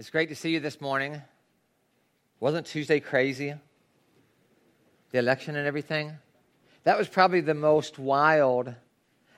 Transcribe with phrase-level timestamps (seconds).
[0.00, 1.20] It's great to see you this morning.
[2.40, 3.52] Wasn't Tuesday crazy?
[5.10, 6.14] The election and everything?
[6.84, 8.74] That was probably the most wild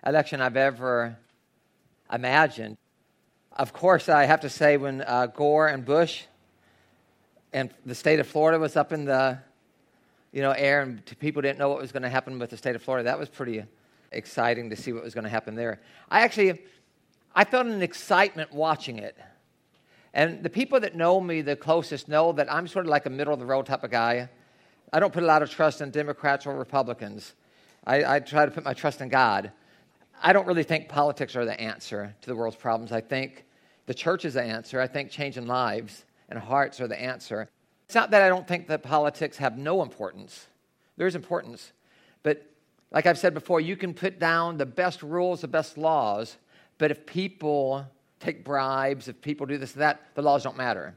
[0.06, 1.18] election I've ever
[2.12, 2.76] imagined.
[3.50, 6.22] Of course, I have to say, when uh, Gore and Bush
[7.52, 9.38] and the state of Florida was up in the
[10.30, 12.76] you know, air, and people didn't know what was going to happen with the state
[12.76, 13.06] of Florida.
[13.06, 13.64] That was pretty
[14.12, 15.80] exciting to see what was going to happen there.
[16.08, 16.62] I actually,
[17.34, 19.18] I felt an excitement watching it.
[20.14, 23.10] And the people that know me the closest know that I'm sort of like a
[23.10, 24.28] middle of the road type of guy.
[24.92, 27.32] I don't put a lot of trust in Democrats or Republicans.
[27.86, 29.52] I, I try to put my trust in God.
[30.22, 32.92] I don't really think politics are the answer to the world's problems.
[32.92, 33.44] I think
[33.86, 34.80] the church is the answer.
[34.80, 37.48] I think changing lives and hearts are the answer.
[37.86, 40.46] It's not that I don't think that politics have no importance,
[40.96, 41.72] there's importance.
[42.22, 42.46] But
[42.90, 46.36] like I've said before, you can put down the best rules, the best laws,
[46.78, 47.86] but if people
[48.22, 50.94] take bribes, if people do this and that, the laws don't matter.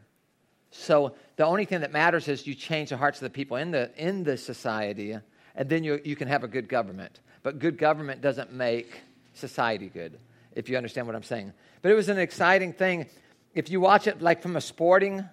[0.71, 3.71] So the only thing that matters is you change the hearts of the people in
[3.71, 5.17] the, in the society,
[5.55, 7.19] and then you, you can have a good government.
[7.43, 9.01] But good government doesn't make
[9.33, 10.17] society good,
[10.55, 11.53] if you understand what I'm saying.
[11.81, 13.07] But it was an exciting thing.
[13.53, 15.23] If you watch it like from a sporting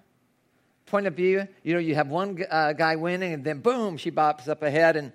[0.85, 4.11] point of view, you know, you have one uh, guy winning, and then boom, she
[4.11, 5.11] bops up ahead, and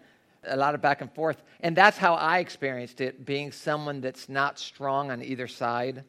[0.46, 1.42] a lot of back and forth.
[1.60, 6.04] And that's how I experienced it, being someone that's not strong on either side.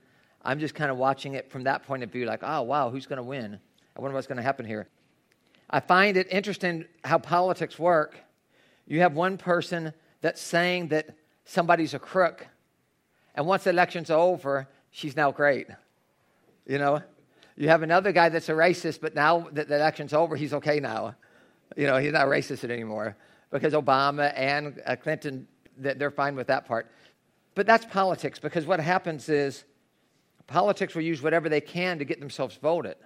[0.49, 3.05] I'm just kind of watching it from that point of view, like, oh, wow, who's
[3.05, 3.59] going to win?
[3.95, 4.87] I wonder what's going to happen here.
[5.69, 8.17] I find it interesting how politics work.
[8.87, 12.47] You have one person that's saying that somebody's a crook,
[13.35, 15.67] and once the election's over, she's now great.
[16.65, 17.03] You know?
[17.55, 20.79] You have another guy that's a racist, but now that the election's over, he's okay
[20.79, 21.13] now.
[21.77, 23.15] You know, he's not racist anymore
[23.51, 26.89] because Obama and uh, Clinton, they're fine with that part.
[27.53, 29.65] But that's politics because what happens is
[30.49, 32.97] politics will use whatever they can to get themselves voted.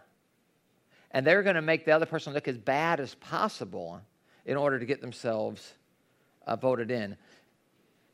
[1.12, 4.02] And they're going to make the other person look as bad as possible
[4.46, 5.74] in order to get themselves
[6.48, 7.16] uh, voted in.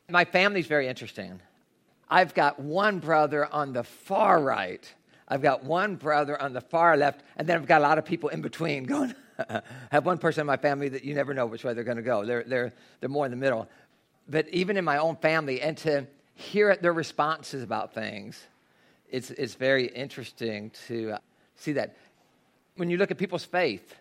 [0.09, 1.39] My family's very interesting.
[2.09, 4.91] I've got one brother on the far right.
[5.27, 8.05] I've got one brother on the far left, and then I've got a lot of
[8.05, 9.13] people in between going.
[9.37, 9.61] I
[9.91, 12.03] have one person in my family that you never know which way they're going to
[12.03, 12.25] go.
[12.25, 13.69] They're, they're, they're more in the middle.
[14.27, 18.43] But even in my own family, and to hear their responses about things,
[19.11, 21.17] it's, it's very interesting to uh,
[21.55, 21.95] see that.
[22.75, 23.95] When you look at people's faith,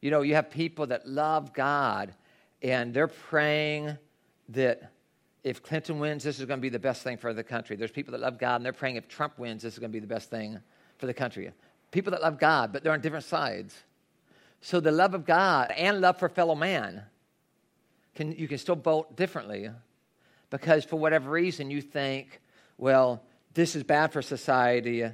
[0.00, 2.14] you know, you have people that love God
[2.62, 3.96] and they're praying
[4.50, 4.90] that
[5.44, 7.76] if Clinton wins, this is going to be the best thing for the country.
[7.76, 9.92] There's people that love God and they're praying if Trump wins, this is going to
[9.92, 10.58] be the best thing
[10.98, 11.50] for the country.
[11.90, 13.74] People that love God, but they're on different sides.
[14.60, 17.02] So the love of God and love for fellow man,
[18.14, 19.70] can, you can still vote differently
[20.50, 22.40] because for whatever reason you think,
[22.76, 23.22] well,
[23.54, 25.04] this is bad for society.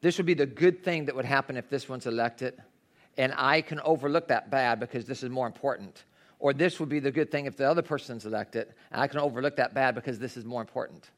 [0.00, 2.54] This would be the good thing that would happen if this one's elected.
[3.16, 6.04] And I can overlook that bad because this is more important.
[6.38, 8.74] Or this would be the good thing if the other person's elected.
[8.90, 11.10] And I can overlook that bad because this is more important.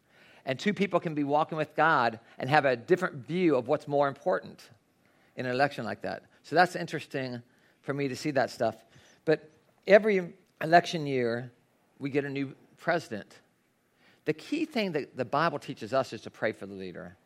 [0.44, 3.88] And two people can be walking with God and have a different view of what's
[3.88, 4.68] more important
[5.36, 6.24] in an election like that.
[6.42, 7.40] So that's interesting
[7.80, 8.76] for me to see that stuff.
[9.24, 9.50] But
[9.86, 11.50] every election year,
[11.98, 13.38] we get a new president.
[14.24, 17.16] The key thing that the Bible teaches us is to pray for the leader.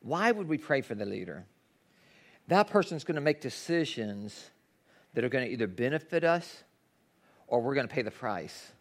[0.00, 1.44] Why would we pray for the leader?
[2.48, 4.50] That person's going to make decisions
[5.14, 6.64] that are going to either benefit us
[7.46, 8.72] or we're going to pay the price,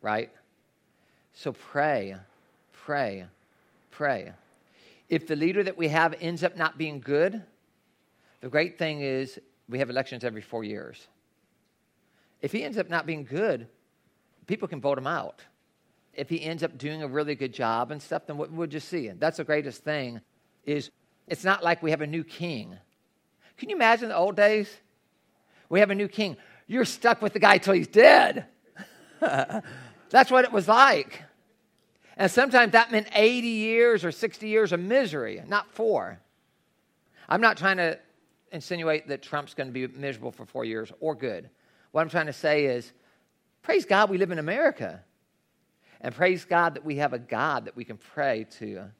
[0.00, 0.30] right?
[1.34, 2.16] So pray,
[2.72, 3.26] pray,
[3.90, 4.32] pray.
[5.08, 7.42] If the leader that we have ends up not being good,
[8.40, 9.38] the great thing is
[9.68, 11.06] we have elections every four years.
[12.40, 13.68] If he ends up not being good,
[14.46, 15.42] people can vote him out
[16.14, 18.88] if he ends up doing a really good job and stuff, then what we'll just
[18.88, 19.08] see.
[19.08, 20.20] And that's the greatest thing
[20.64, 20.90] is
[21.26, 22.76] it's not like we have a new king.
[23.56, 24.68] Can you imagine the old days?
[25.68, 26.36] We have a new king.
[26.66, 28.46] You're stuck with the guy till he's dead.
[29.20, 31.22] That's what it was like.
[32.16, 36.20] And sometimes that meant 80 years or 60 years of misery, not four.
[37.28, 37.98] I'm not trying to
[38.50, 41.48] insinuate that Trump's going to be miserable for four years or good.
[41.92, 42.92] What I'm trying to say is,
[43.62, 45.02] praise God we live in America.
[46.02, 48.90] And praise God that we have a God that we can pray to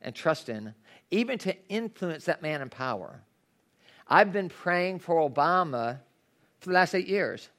[0.00, 0.74] and trust in,
[1.10, 3.22] even to influence that man in power.
[4.08, 5.98] I've been praying for Obama
[6.60, 7.50] for the last eight years.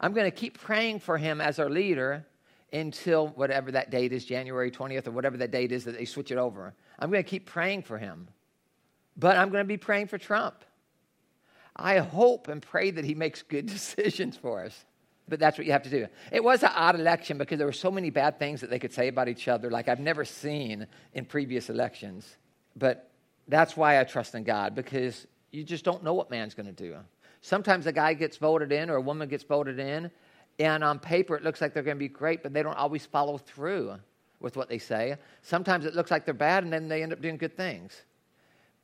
[0.00, 2.24] I'm going to keep praying for him as our leader
[2.72, 6.30] until whatever that date is, January 20th or whatever that date is that they switch
[6.30, 6.74] it over.
[6.98, 8.28] I'm going to keep praying for him.
[9.16, 10.64] But I'm going to be praying for Trump.
[11.76, 14.84] I hope and pray that he makes good decisions for us
[15.28, 16.06] but that's what you have to do.
[16.32, 18.92] It was an odd election because there were so many bad things that they could
[18.92, 22.36] say about each other, like I've never seen in previous elections.
[22.76, 23.10] But
[23.46, 26.72] that's why I trust in God because you just don't know what man's going to
[26.72, 26.96] do.
[27.40, 30.10] Sometimes a guy gets voted in or a woman gets voted in,
[30.58, 33.06] and on paper it looks like they're going to be great, but they don't always
[33.06, 33.96] follow through
[34.40, 35.16] with what they say.
[35.42, 38.02] Sometimes it looks like they're bad, and then they end up doing good things.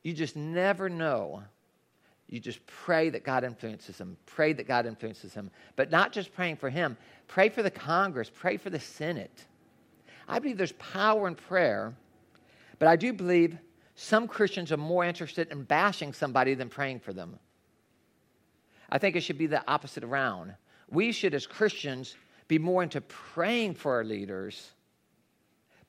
[0.03, 1.43] You just never know.
[2.27, 4.17] You just pray that God influences him.
[4.25, 5.51] Pray that God influences him.
[5.75, 9.45] But not just praying for him, pray for the Congress, pray for the Senate.
[10.27, 11.93] I believe there's power in prayer,
[12.79, 13.57] but I do believe
[13.95, 17.39] some Christians are more interested in bashing somebody than praying for them.
[18.89, 20.55] I think it should be the opposite around.
[20.89, 22.15] We should, as Christians,
[22.47, 24.71] be more into praying for our leaders,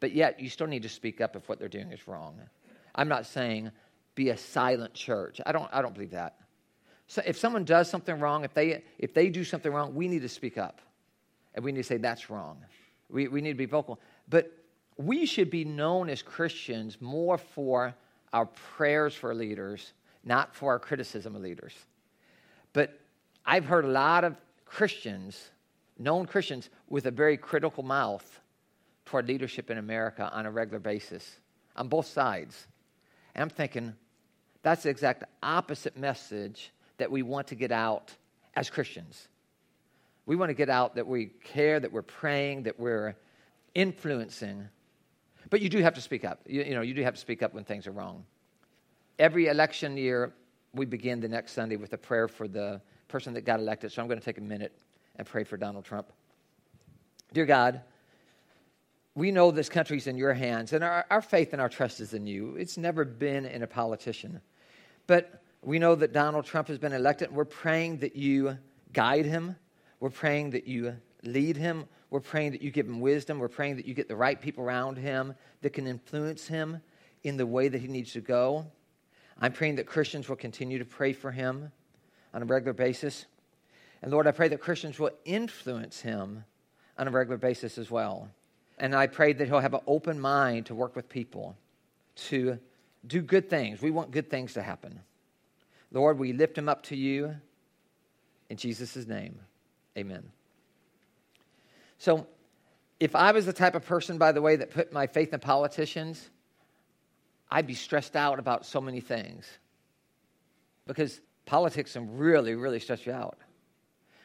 [0.00, 2.40] but yet you still need to speak up if what they're doing is wrong.
[2.94, 3.70] I'm not saying
[4.16, 5.40] be a silent church.
[5.46, 6.38] I don't, I don't believe that.
[7.06, 10.22] So if someone does something wrong, if they, if they do something wrong, we need
[10.22, 10.80] to speak up.
[11.54, 12.58] And we need to say, that's wrong.
[13.08, 14.00] We, we need to be vocal.
[14.28, 14.52] But
[14.96, 17.94] we should be known as Christians more for
[18.32, 19.92] our prayers for leaders,
[20.24, 21.74] not for our criticism of leaders.
[22.72, 22.98] But
[23.44, 25.50] I've heard a lot of Christians,
[25.98, 28.40] known Christians, with a very critical mouth
[29.04, 31.38] toward leadership in America on a regular basis,
[31.76, 32.66] on both sides.
[33.34, 33.94] And I'm thinking,
[34.66, 38.12] that's the exact opposite message that we want to get out
[38.56, 39.28] as Christians.
[40.26, 43.14] We want to get out that we care, that we're praying, that we're
[43.76, 44.68] influencing.
[45.50, 46.40] But you do have to speak up.
[46.48, 48.24] You, you know, you do have to speak up when things are wrong.
[49.20, 50.32] Every election year,
[50.74, 53.92] we begin the next Sunday with a prayer for the person that got elected.
[53.92, 54.76] So I'm going to take a minute
[55.14, 56.08] and pray for Donald Trump.
[57.32, 57.82] Dear God,
[59.14, 62.14] we know this country's in your hands, and our, our faith and our trust is
[62.14, 62.56] in you.
[62.56, 64.40] It's never been in a politician.
[65.06, 68.58] But we know that Donald Trump has been elected, we're praying that you
[68.92, 69.56] guide him.
[70.00, 71.86] We're praying that you lead him.
[72.10, 73.38] We're praying that you give him wisdom.
[73.38, 76.80] We're praying that you get the right people around him that can influence him
[77.24, 78.66] in the way that he needs to go.
[79.40, 81.72] I'm praying that Christians will continue to pray for him
[82.32, 83.26] on a regular basis.
[84.02, 86.44] And Lord, I pray that Christians will influence him
[86.96, 88.28] on a regular basis as well.
[88.78, 91.56] And I pray that he'll have an open mind to work with people,
[92.28, 92.58] to
[93.06, 93.80] do good things.
[93.80, 95.00] We want good things to happen.
[95.92, 97.36] Lord, we lift him up to you
[98.50, 99.38] in Jesus' name.
[99.96, 100.24] Amen.
[101.98, 102.26] So,
[102.98, 105.40] if I was the type of person, by the way, that put my faith in
[105.40, 106.30] politicians,
[107.50, 109.46] I'd be stressed out about so many things
[110.86, 113.38] because politics can really, really stress you out.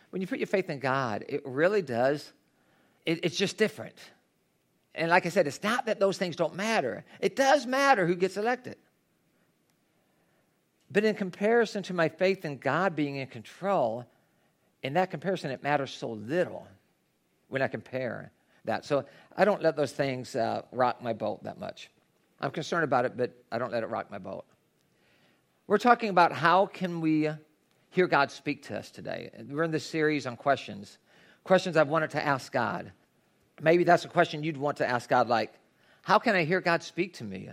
[0.10, 2.32] When you put your faith in God, it really does,
[3.06, 3.96] it, it's just different.
[4.94, 8.16] And like I said, it's not that those things don't matter, it does matter who
[8.16, 8.78] gets elected.
[10.92, 14.06] But in comparison to my faith in God being in control,
[14.84, 16.68] in that comparison, it matters so little
[17.48, 18.32] when I compare
[18.66, 18.84] that.
[18.84, 19.06] So
[19.38, 21.90] I don't let those things uh, rock my boat that much.
[22.42, 24.46] I'm concerned about it, but I don't let it rock my boat.
[25.68, 27.30] We're talking about how can we
[27.92, 29.30] hear God speak to us today.
[29.48, 30.98] We're in this series on questions,
[31.44, 32.92] questions I've wanted to ask God.
[33.62, 35.54] Maybe that's a question you'd want to ask God, like,
[36.02, 37.50] how can I hear God speak to me?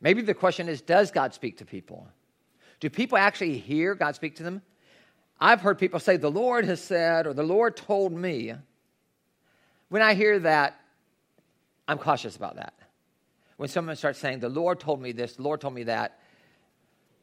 [0.00, 2.08] Maybe the question is, does God speak to people?
[2.80, 4.62] Do people actually hear God speak to them?
[5.38, 8.54] I've heard people say, the Lord has said, or the Lord told me.
[9.90, 10.80] When I hear that,
[11.86, 12.74] I'm cautious about that
[13.60, 16.18] when someone starts saying, The Lord told me this, the Lord told me that,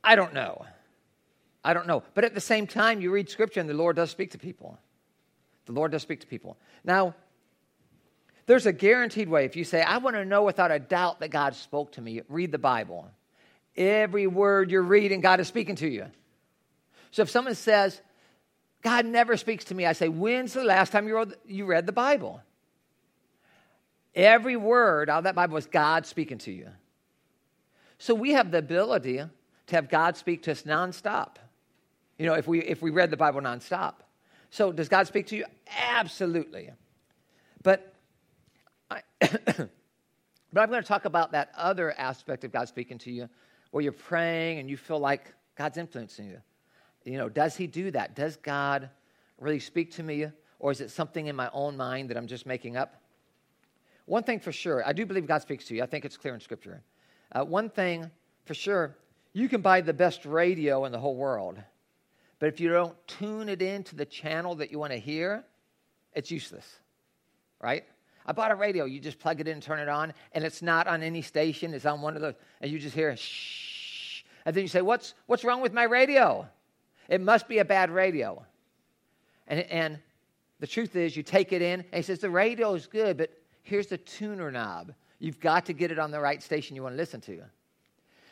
[0.04, 0.68] I don't know.
[1.64, 2.04] I don't know.
[2.14, 4.78] But at the same time, you read scripture and the Lord does speak to people.
[5.66, 6.56] The Lord does speak to people.
[6.84, 7.16] Now,
[8.48, 9.46] there's a guaranteed way.
[9.46, 12.22] If you say, I want to know without a doubt that God spoke to me,
[12.30, 13.12] read the Bible.
[13.76, 16.06] Every word you're reading, God is speaking to you.
[17.12, 18.02] So if someone says,
[18.82, 21.08] God never speaks to me, I say, When's the last time
[21.46, 22.42] you read the Bible?
[24.16, 26.70] Every word out of that Bible was God speaking to you.
[28.00, 31.36] So we have the ability to have God speak to us nonstop.
[32.18, 33.96] You know, if we if we read the Bible nonstop.
[34.50, 35.46] So does God speak to you?
[35.90, 36.72] Absolutely.
[37.62, 37.94] But
[38.90, 39.70] I, but
[40.56, 43.30] I'm going to talk about that other aspect of God speaking to you
[43.72, 46.42] where you're praying and you feel like God's influencing you.
[47.04, 48.16] You know, does he do that?
[48.16, 48.90] Does God
[49.40, 50.28] really speak to me
[50.60, 53.02] or is it something in my own mind that I'm just making up?
[54.06, 55.84] One thing for sure, I do believe God speaks to you.
[55.84, 56.82] I think it's clear in Scripture.
[57.32, 58.10] Uh, one thing
[58.46, 58.96] for sure,
[59.34, 61.60] you can buy the best radio in the whole world,
[62.40, 65.44] but if you don't tune it into the channel that you want to hear,
[66.14, 66.66] it's useless,
[67.62, 67.84] right?
[68.28, 68.86] I bought a radio.
[68.86, 71.74] You just plug it in, turn it on, and it's not on any station.
[71.74, 74.24] It's on one of those, and you just hear shh.
[74.46, 76.48] And then you say, "What's what's wrong with my radio?
[77.08, 78.46] It must be a bad radio."
[79.48, 80.00] And and
[80.60, 83.32] the truth is, you take it in, and he says the radio is good, but
[83.64, 84.94] here's the tuner knob.
[85.20, 87.42] You've got to get it on the right station you want to listen to.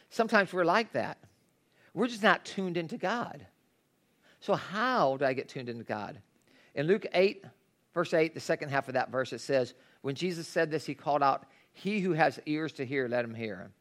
[0.10, 1.18] Sometimes we're like that.
[1.94, 3.46] We're just not tuned into God.
[4.40, 6.20] So, how do I get tuned into God?
[6.76, 7.46] In Luke 8,
[7.96, 10.94] verse 8, the second half of that verse, it says, When Jesus said this, he
[10.94, 13.72] called out, He who has ears to hear, let him hear.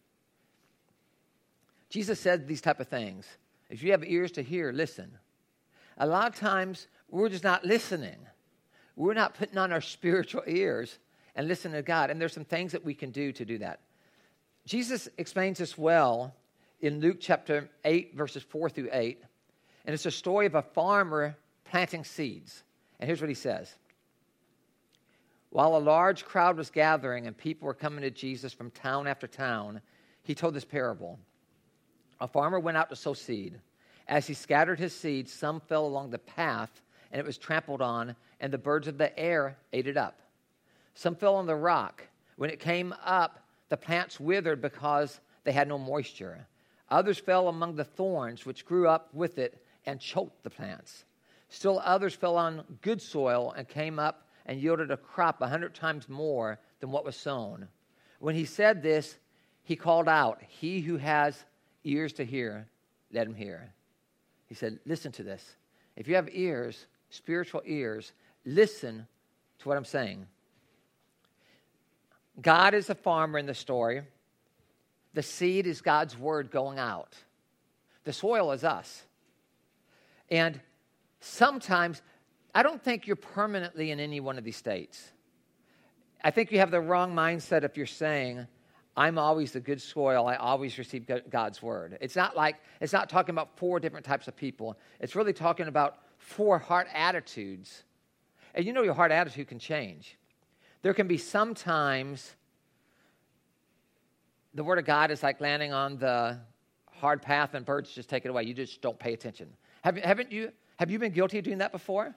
[1.91, 3.27] Jesus said these type of things.
[3.69, 5.11] If you have ears to hear, listen.
[5.99, 8.17] A lot of times, we're just not listening.
[8.97, 10.99] We're not putting on our spiritual ears
[11.35, 12.11] and listening to God.
[12.11, 13.81] And there's some things that we can do to do that.
[14.67, 16.35] Jesus explains this well
[16.81, 19.23] in Luke chapter 8, verses 4 through 8.
[19.85, 22.63] And it's a story of a farmer planting seeds.
[22.99, 23.75] And here's what he says
[25.55, 29.29] While a large crowd was gathering and people were coming to Jesus from town after
[29.29, 29.81] town,
[30.25, 31.17] he told this parable.
[32.21, 33.61] A farmer went out to sow seed.
[34.09, 36.83] As he scattered his seed, some fell along the path,
[37.13, 40.19] and it was trampled on, and the birds of the air ate it up.
[40.95, 42.03] Some fell on the rock.
[42.35, 46.49] When it came up, the plants withered because they had no moisture.
[46.89, 51.05] Others fell among the thorns, which grew up with it and choked the plants.
[51.49, 55.75] Still others fell on good soil and came up and yielded a crop a hundred
[55.75, 57.69] times more than what was sown.
[58.19, 59.17] When he said this,
[59.63, 61.45] he called out, He who has
[61.85, 62.67] ears to hear,
[63.13, 63.73] let him hear.
[64.47, 65.57] He said, Listen to this.
[65.97, 68.13] If you have ears, spiritual ears,
[68.45, 69.07] listen
[69.61, 70.27] to what I'm saying.
[72.41, 74.03] God is the farmer in the story.
[75.15, 77.15] The seed is God's word going out.
[78.03, 79.05] The soil is us.
[80.29, 80.61] And
[81.21, 82.03] sometimes,
[82.55, 85.13] I don't think you're permanently in any one of these states.
[86.23, 88.47] I think you have the wrong mindset if you're saying,
[88.97, 90.27] I'm always the good soil.
[90.27, 91.99] I always receive God's word.
[92.01, 94.79] It's not like, it's not talking about four different types of people.
[95.01, 97.83] It's really talking about four heart attitudes.
[98.55, 100.17] And you know your heart attitude can change.
[100.83, 102.37] There can be sometimes
[104.55, 106.39] the word of God is like landing on the
[106.93, 108.45] hard path and birds just take it away.
[108.45, 109.49] You just don't pay attention.
[109.83, 112.15] Have, haven't you, have you been guilty of doing that before?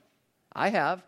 [0.58, 1.04] I have.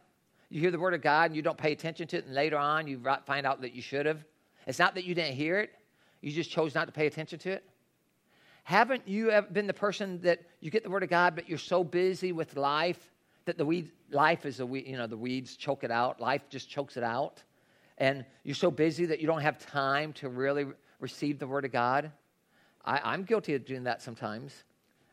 [0.49, 2.57] You hear the word of God and you don't pay attention to it, and later
[2.57, 4.25] on you find out that you should have.
[4.67, 5.71] It's not that you didn't hear it,
[6.21, 7.65] you just chose not to pay attention to it.
[8.63, 11.59] Haven't you ever been the person that you get the word of God, but you're
[11.59, 13.11] so busy with life
[13.45, 16.21] that the weed, life is a weed, you know, the weeds choke it out.
[16.21, 17.43] Life just chokes it out.
[17.99, 20.67] And you're so busy that you don't have time to really
[21.01, 22.13] receive the word of God.
[22.85, 24.63] I, am guilty of doing that sometimes.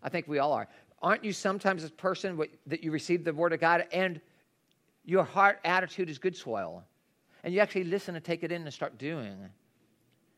[0.03, 0.67] I think we all are
[1.01, 4.19] aren't you sometimes a person that you receive the word of God and
[5.07, 6.83] your heart attitude is good soil?
[7.43, 9.37] And you actually listen and take it in and start doing,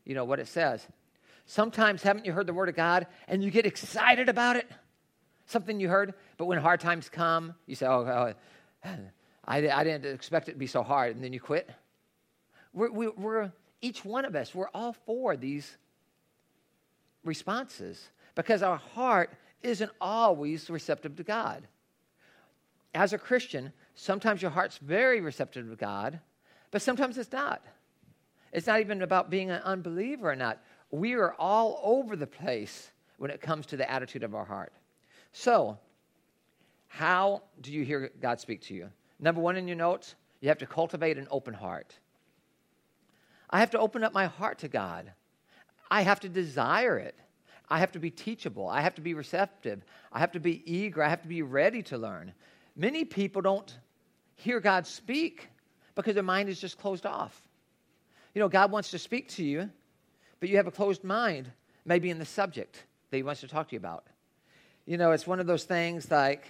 [0.04, 0.86] you know, what it says.
[1.44, 4.70] Sometimes haven't you heard the word of God and you get excited about it?
[5.46, 8.06] Something you heard, but when hard times come, you say, oh,
[8.84, 8.94] oh
[9.44, 11.68] I, I didn't expect it to be so hard, and then you quit.
[12.72, 13.50] We're, we, we're,
[13.82, 15.76] each one of us, we're all for these
[17.24, 21.66] responses because our heart isn't always receptive to God.
[22.94, 26.20] As a Christian, sometimes your heart's very receptive to God,
[26.70, 27.62] but sometimes it's not.
[28.50, 30.62] It's not even about being an unbeliever or not.
[30.90, 34.72] We are all over the place when it comes to the attitude of our heart.
[35.32, 35.78] So,
[36.88, 38.88] how do you hear God speak to you?
[39.20, 41.94] Number one in your notes, you have to cultivate an open heart.
[43.50, 45.12] I have to open up my heart to God.
[45.90, 47.16] I have to desire it.
[47.68, 48.66] I have to be teachable.
[48.66, 49.84] I have to be receptive.
[50.10, 51.02] I have to be eager.
[51.02, 52.32] I have to be ready to learn.
[52.74, 53.78] Many people don't
[54.40, 55.48] hear God speak
[55.94, 57.40] because their mind is just closed off.
[58.34, 59.70] You know, God wants to speak to you,
[60.38, 61.50] but you have a closed mind,
[61.84, 64.04] maybe in the subject that He wants to talk to you about.
[64.86, 66.44] You know, it's one of those things like,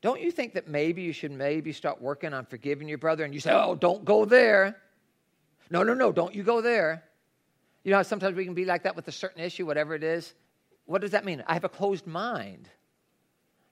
[0.00, 3.24] don't you think that maybe you should maybe start working on forgiving your brother?
[3.24, 4.76] And you say, oh, don't go there.
[5.70, 7.04] No, no, no, don't you go there.
[7.84, 10.34] You know, sometimes we can be like that with a certain issue, whatever it is.
[10.86, 11.42] What does that mean?
[11.46, 12.68] I have a closed mind.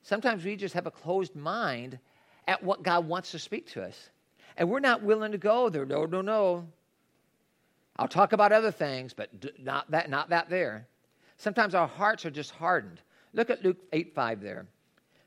[0.02, 1.98] Sometimes we just have a closed mind
[2.48, 4.10] at what God wants to speak to us.
[4.56, 5.84] And we're not willing to go there.
[5.86, 6.66] No, no, no.
[7.96, 10.88] I'll talk about other things, but not that, not that there.
[11.36, 13.00] Sometimes our hearts are just hardened.
[13.34, 14.66] Look at Luke 8 5 there.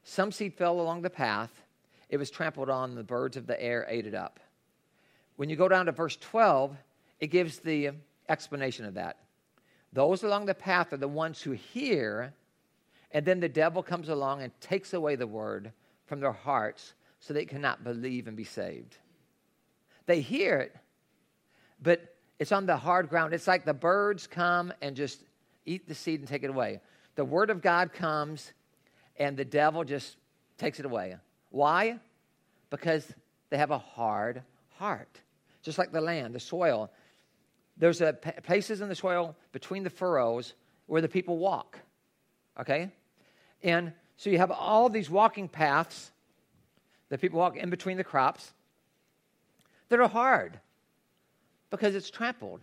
[0.03, 1.51] Some seed fell along the path,
[2.09, 4.39] it was trampled on, the birds of the air ate it up.
[5.35, 6.75] When you go down to verse 12,
[7.19, 7.91] it gives the
[8.27, 9.17] explanation of that.
[9.93, 12.33] Those along the path are the ones who hear,
[13.11, 15.71] and then the devil comes along and takes away the word
[16.07, 18.97] from their hearts so they cannot believe and be saved.
[20.05, 20.75] They hear it,
[21.81, 23.33] but it's on the hard ground.
[23.33, 25.23] It's like the birds come and just
[25.65, 26.81] eat the seed and take it away.
[27.15, 28.51] The word of God comes,
[29.15, 30.17] and the devil just
[30.57, 31.15] takes it away.
[31.49, 31.99] Why?
[32.69, 33.09] Because
[33.49, 34.41] they have a hard
[34.77, 35.21] heart.
[35.61, 36.91] Just like the land, the soil
[37.81, 38.13] there's a,
[38.43, 40.53] places in the soil between the furrows
[40.85, 41.79] where the people walk.
[42.59, 42.91] Okay?
[43.63, 46.11] And so you have all these walking paths
[47.11, 48.53] that people walk in between the crops
[49.89, 50.57] that are hard
[51.69, 52.61] because it's trampled.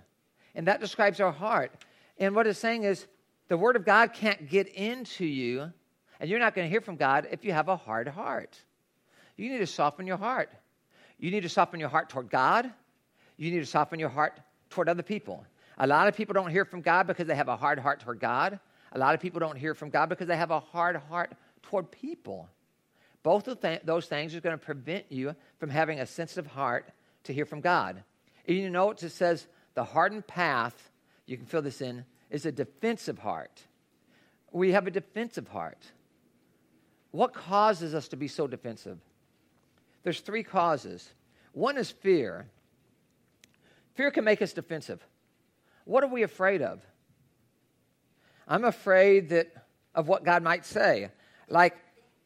[0.55, 1.71] And that describes our heart.
[2.17, 3.07] And what it's saying is
[3.49, 5.71] the Word of God can't get into you,
[6.19, 8.59] and you're not going to hear from God if you have a hard heart.
[9.37, 10.51] You need to soften your heart.
[11.19, 12.73] You need to soften your heart toward God.
[13.37, 14.41] You need to soften your heart
[14.71, 15.45] toward other people.
[15.77, 18.19] A lot of people don't hear from God because they have a hard heart toward
[18.19, 18.59] God.
[18.93, 21.91] A lot of people don't hear from God because they have a hard heart toward
[21.91, 22.49] people.
[23.23, 26.91] Both of th- those things are going to prevent you from having a sensitive heart
[27.25, 28.03] to hear from God.
[28.47, 30.91] You notice it says the hardened path,
[31.27, 33.63] you can fill this in, is a defensive heart.
[34.51, 35.83] We have a defensive heart.
[37.11, 38.99] What causes us to be so defensive?
[40.03, 41.13] There's three causes.
[41.53, 42.49] One is fear.
[43.95, 45.05] Fear can make us defensive.
[45.85, 46.81] What are we afraid of?
[48.47, 49.53] I'm afraid that
[49.95, 51.11] of what God might say.
[51.49, 51.77] Like,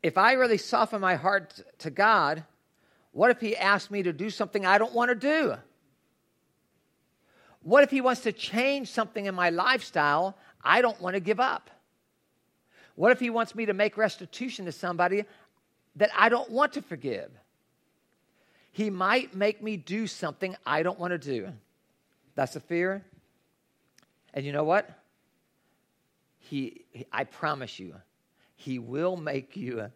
[0.02, 2.44] if I really soften my heart to God,
[3.12, 5.54] what if He asks me to do something I don't want to do?
[7.62, 11.38] What if He wants to change something in my lifestyle I don't want to give
[11.38, 11.70] up?
[12.94, 15.24] What if He wants me to make restitution to somebody
[15.96, 17.30] that I don't want to forgive?
[18.72, 21.48] He might make me do something I don't want to do.
[22.34, 23.04] That's a fear.
[24.32, 24.90] And you know what?
[26.38, 27.94] He, he I promise you,
[28.62, 29.90] He will make you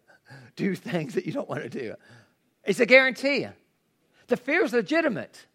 [0.57, 1.95] do things that you don't want to do.
[2.65, 3.47] It's a guarantee.
[4.27, 5.45] The fear is legitimate.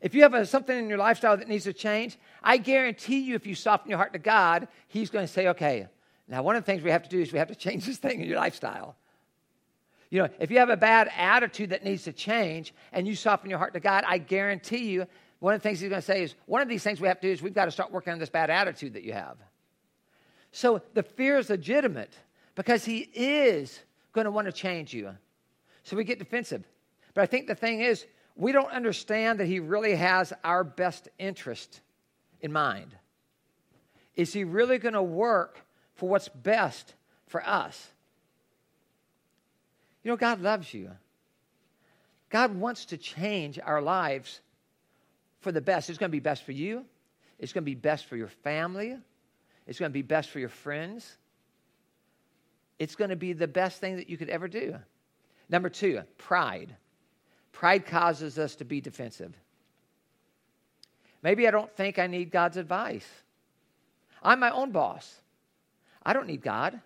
[0.00, 3.36] If you have a, something in your lifestyle that needs to change, I guarantee you,
[3.36, 5.86] if you soften your heart to God, He's going to say, okay,
[6.26, 7.98] now one of the things we have to do is we have to change this
[7.98, 8.96] thing in your lifestyle.
[10.10, 13.50] You know, if you have a bad attitude that needs to change and you soften
[13.50, 15.06] your heart to God, I guarantee you,
[15.38, 17.20] one of the things He's going to say is, one of these things we have
[17.20, 19.36] to do is we've got to start working on this bad attitude that you have.
[20.56, 22.14] So the fear is legitimate
[22.54, 23.78] because He is
[24.14, 25.10] going to want to change you.
[25.82, 26.64] So we get defensive.
[27.12, 31.10] But I think the thing is, we don't understand that He really has our best
[31.18, 31.82] interest
[32.40, 32.96] in mind.
[34.14, 35.60] Is He really going to work
[35.94, 36.94] for what's best
[37.26, 37.90] for us?
[40.04, 40.90] You know, God loves you.
[42.30, 44.40] God wants to change our lives
[45.40, 45.90] for the best.
[45.90, 46.86] It's going to be best for you,
[47.38, 48.96] it's going to be best for your family,
[49.66, 51.16] it's going to be best for your friends.
[52.78, 54.76] It's going to be the best thing that you could ever do.
[55.48, 56.76] Number two, pride.
[57.52, 59.34] Pride causes us to be defensive.
[61.22, 63.06] Maybe I don't think I need God's advice.
[64.22, 65.20] I'm my own boss.
[66.02, 66.80] I don't need God.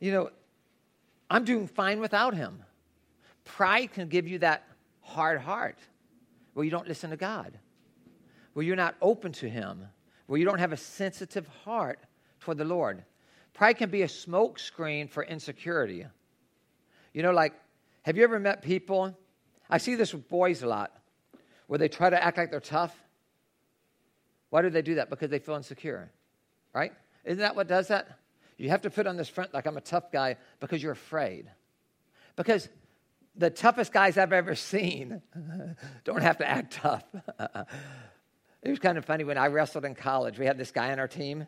[0.00, 0.30] You know,
[1.30, 2.62] I'm doing fine without Him.
[3.44, 4.64] Pride can give you that
[5.00, 5.78] hard heart
[6.54, 7.58] where you don't listen to God,
[8.52, 9.86] where you're not open to Him,
[10.28, 11.98] where you don't have a sensitive heart
[12.40, 13.02] toward the Lord.
[13.54, 16.06] Pride can be a smokescreen for insecurity.
[17.12, 17.54] You know, like,
[18.02, 19.18] have you ever met people?
[19.68, 20.92] I see this with boys a lot,
[21.66, 22.94] where they try to act like they're tough.
[24.50, 25.08] Why do they do that?
[25.08, 26.12] Because they feel insecure,
[26.74, 26.92] right?
[27.24, 28.18] Isn't that what does that?
[28.58, 31.50] You have to put on this front like I'm a tough guy because you're afraid.
[32.36, 32.68] Because
[33.34, 35.22] the toughest guys I've ever seen
[36.04, 37.04] don't have to act tough.
[38.68, 40.38] it was kind of funny when I wrestled in college.
[40.38, 41.46] We had this guy on our team,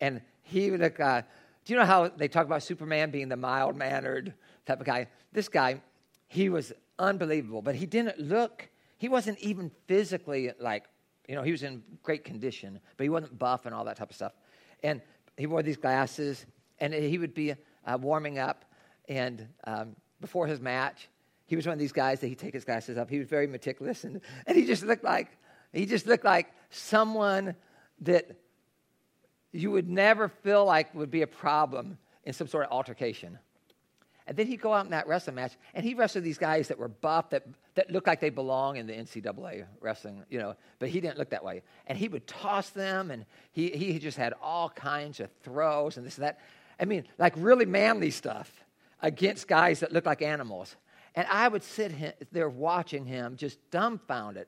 [0.00, 1.22] and he was like, uh,
[1.64, 5.08] do you know how they talk about Superman being the mild mannered type of guy?
[5.32, 5.80] This guy,
[6.28, 10.84] he was unbelievable, but he didn't look, he wasn't even physically like,
[11.26, 14.10] you know, he was in great condition, but he wasn't buff and all that type
[14.10, 14.34] of stuff.
[14.84, 15.02] And
[15.36, 16.46] he wore these glasses,
[16.78, 18.64] and he would be uh, warming up,
[19.08, 21.08] and um, before his match,
[21.46, 23.10] he was one of these guys that he'd take his glasses up.
[23.10, 25.36] He was very meticulous, and, and he just looked like
[25.76, 27.54] he just looked like someone
[28.00, 28.30] that
[29.52, 33.38] you would never feel like would be a problem in some sort of altercation.
[34.26, 36.78] And then he'd go out in that wrestling match, and he wrestled these guys that
[36.78, 40.88] were buff, that, that looked like they belong in the NCAA wrestling, you know, but
[40.88, 41.62] he didn't look that way.
[41.86, 46.06] And he would toss them, and he, he just had all kinds of throws and
[46.06, 46.40] this and that.
[46.80, 48.50] I mean, like really manly stuff
[49.02, 50.74] against guys that looked like animals.
[51.14, 51.92] And I would sit
[52.32, 54.46] there watching him, just dumbfounded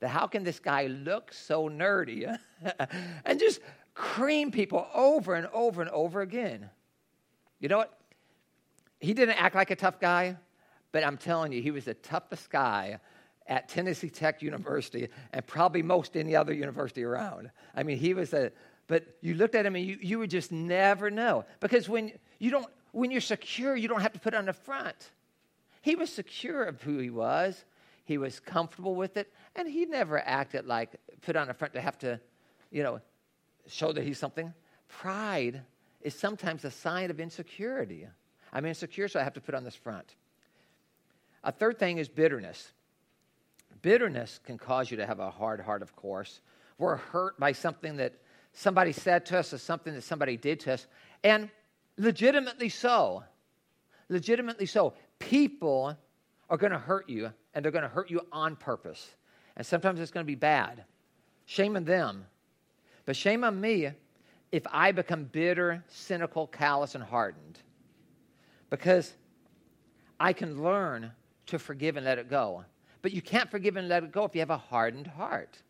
[0.00, 2.38] that how can this guy look so nerdy
[3.24, 3.60] and just
[3.98, 6.70] cream people over and over and over again.
[7.58, 7.98] You know what?
[9.00, 10.36] He didn't act like a tough guy,
[10.92, 13.00] but I'm telling you, he was the toughest guy
[13.48, 17.50] at Tennessee Tech University and probably most any other university around.
[17.74, 18.52] I mean, he was a,
[18.86, 21.44] but you looked at him and you, you would just never know.
[21.58, 25.10] Because when you don't, when you're secure, you don't have to put on the front.
[25.82, 27.64] He was secure of who he was.
[28.08, 31.80] He was comfortable with it, and he never acted like put on the front to
[31.82, 32.18] have to,
[32.70, 33.02] you know,
[33.66, 34.54] show that he's something.
[34.88, 35.60] Pride
[36.00, 38.08] is sometimes a sign of insecurity.
[38.50, 40.14] I'm insecure, so I have to put on this front.
[41.44, 42.72] A third thing is bitterness.
[43.82, 46.40] Bitterness can cause you to have a hard heart, of course.
[46.78, 48.14] We're hurt by something that
[48.54, 50.86] somebody said to us or something that somebody did to us,
[51.22, 51.50] and
[51.98, 53.24] legitimately so.
[54.08, 54.94] Legitimately so.
[55.18, 55.94] People
[56.48, 59.16] are going to hurt you, and they're going to hurt you on purpose.
[59.56, 60.84] And sometimes it's going to be bad.
[61.44, 62.24] Shame on them.
[63.04, 63.90] But shame on me
[64.52, 67.58] if I become bitter, cynical, callous, and hardened.
[68.70, 69.12] Because
[70.20, 71.10] I can learn
[71.46, 72.64] to forgive and let it go.
[73.02, 75.60] But you can't forgive and let it go if you have a hardened heart.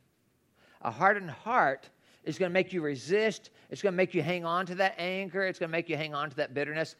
[0.82, 1.88] A hardened heart
[2.22, 3.48] is going to make you resist.
[3.70, 5.46] It's going to make you hang on to that anger.
[5.46, 6.96] It's going to make you hang on to that bitterness.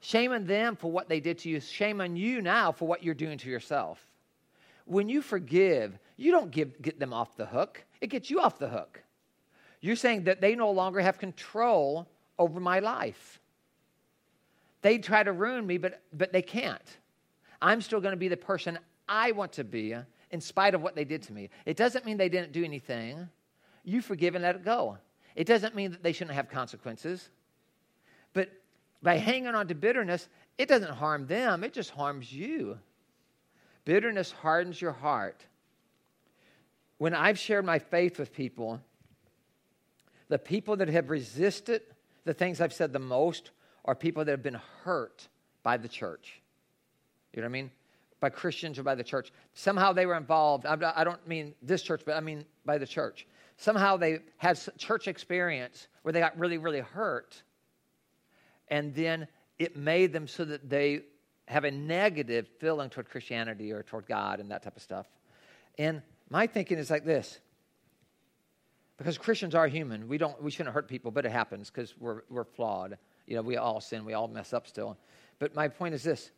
[0.00, 1.58] Shame on them for what they did to you.
[1.58, 4.09] Shame on you now for what you're doing to yourself.
[4.90, 8.58] When you forgive, you don't give, get them off the hook, it gets you off
[8.58, 9.00] the hook.
[9.80, 12.08] You're saying that they no longer have control
[12.40, 13.38] over my life.
[14.82, 16.82] They try to ruin me, but, but they can't.
[17.62, 19.94] I'm still going to be the person I want to be
[20.32, 21.50] in spite of what they did to me.
[21.66, 23.28] It doesn't mean they didn't do anything.
[23.84, 24.98] You forgive and let it go.
[25.36, 27.30] It doesn't mean that they shouldn't have consequences.
[28.32, 28.50] But
[29.04, 32.80] by hanging on to bitterness, it doesn't harm them, it just harms you.
[33.84, 35.44] Bitterness hardens your heart.
[36.98, 38.80] When I've shared my faith with people,
[40.28, 41.82] the people that have resisted
[42.24, 43.50] the things I've said the most
[43.84, 45.26] are people that have been hurt
[45.62, 46.42] by the church.
[47.32, 47.70] You know what I mean?
[48.20, 49.32] By Christians or by the church.
[49.54, 50.66] Somehow they were involved.
[50.66, 53.26] I don't mean this church, but I mean by the church.
[53.56, 57.42] Somehow they had church experience where they got really, really hurt.
[58.68, 59.26] And then
[59.58, 61.02] it made them so that they
[61.50, 65.06] have a negative feeling toward Christianity or toward God and that type of stuff.
[65.78, 67.40] And my thinking is like this
[68.96, 70.08] because Christians are human.
[70.08, 72.98] We don't we shouldn't hurt people, but it happens because we're we're flawed.
[73.26, 74.96] You know, we all sin, we all mess up still.
[75.38, 76.30] But my point is this.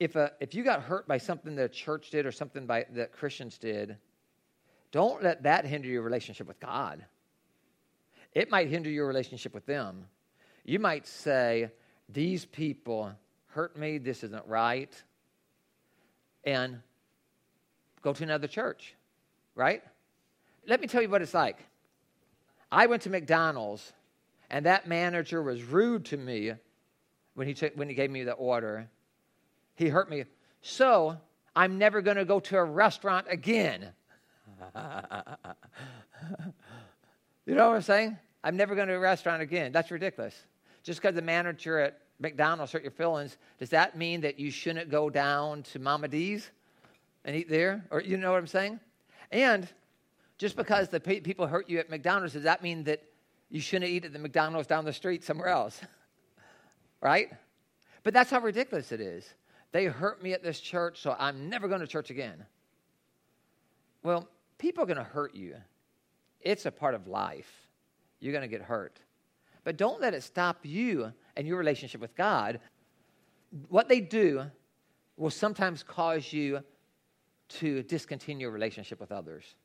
[0.00, 2.86] If, a, if you got hurt by something that a church did or something by,
[2.94, 3.98] that Christians did,
[4.90, 7.04] don't let that hinder your relationship with God.
[8.32, 10.06] It might hinder your relationship with them.
[10.64, 11.70] You might say,
[12.08, 13.12] These people
[13.52, 14.90] hurt me, this isn't right,
[16.44, 16.80] and
[18.02, 18.94] go to another church,
[19.54, 19.82] right?
[20.66, 21.58] Let me tell you what it's like.
[22.70, 23.92] I went to McDonald's,
[24.50, 26.52] and that manager was rude to me
[27.34, 28.88] when he, took, when he gave me the order.
[29.74, 30.24] He hurt me.
[30.62, 31.18] So
[31.54, 33.90] I'm never going to go to a restaurant again.
[37.44, 38.16] you know what I'm saying?
[38.42, 39.72] I'm never going to a restaurant again.
[39.72, 40.34] That's ridiculous.
[40.82, 44.88] Just because the manager at McDonald's hurt your feelings, does that mean that you shouldn't
[44.88, 46.50] go down to Mama D's
[47.24, 47.84] and eat there?
[47.90, 48.78] Or you know what I'm saying?
[49.32, 49.68] And
[50.38, 53.02] just because the people hurt you at McDonald's, does that mean that
[53.50, 55.80] you shouldn't eat at the McDonald's down the street somewhere else?
[57.00, 57.28] right?
[58.04, 59.28] But that's how ridiculous it is.
[59.72, 62.44] They hurt me at this church, so I'm never going to church again.
[64.04, 65.56] Well, people are going to hurt you.
[66.40, 67.50] It's a part of life.
[68.20, 69.00] You're going to get hurt.
[69.64, 72.60] But don't let it stop you and your relationship with God.
[73.68, 74.44] What they do
[75.16, 76.60] will sometimes cause you
[77.48, 79.56] to discontinue a relationship with others.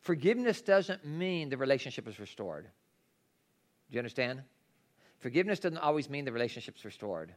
[0.00, 2.64] Forgiveness doesn't mean the relationship is restored.
[2.64, 4.42] Do you understand?
[5.18, 7.32] Forgiveness doesn't always mean the relationship's restored.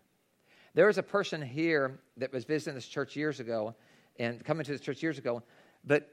[0.73, 3.75] There was a person here that was visiting this church years ago
[4.17, 5.43] and coming to this church years ago,
[5.85, 6.09] but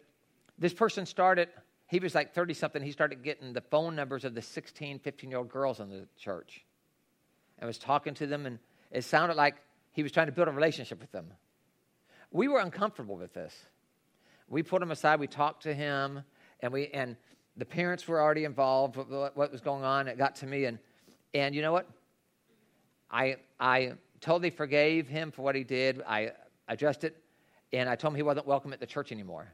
[0.58, 1.48] this person started,
[1.88, 5.30] he was like 30 something, he started getting the phone numbers of the 16, 15
[5.30, 6.65] year old girls in the church
[7.58, 8.58] and was talking to them, and
[8.90, 9.56] it sounded like
[9.92, 11.32] he was trying to build a relationship with them.
[12.30, 13.54] We were uncomfortable with this.
[14.48, 16.22] We put him aside, we talked to him,
[16.60, 17.16] and we and
[17.56, 20.08] the parents were already involved with what was going on.
[20.08, 20.78] It got to me, and
[21.34, 21.88] and you know what?
[23.10, 26.02] I I totally forgave him for what he did.
[26.06, 26.32] I
[26.68, 27.16] addressed it,
[27.72, 29.48] and I told him he wasn't welcome at the church anymore.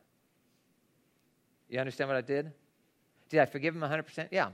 [1.68, 2.52] You understand what I did?
[3.30, 4.28] Did I forgive him 100%?
[4.30, 4.50] Yeah.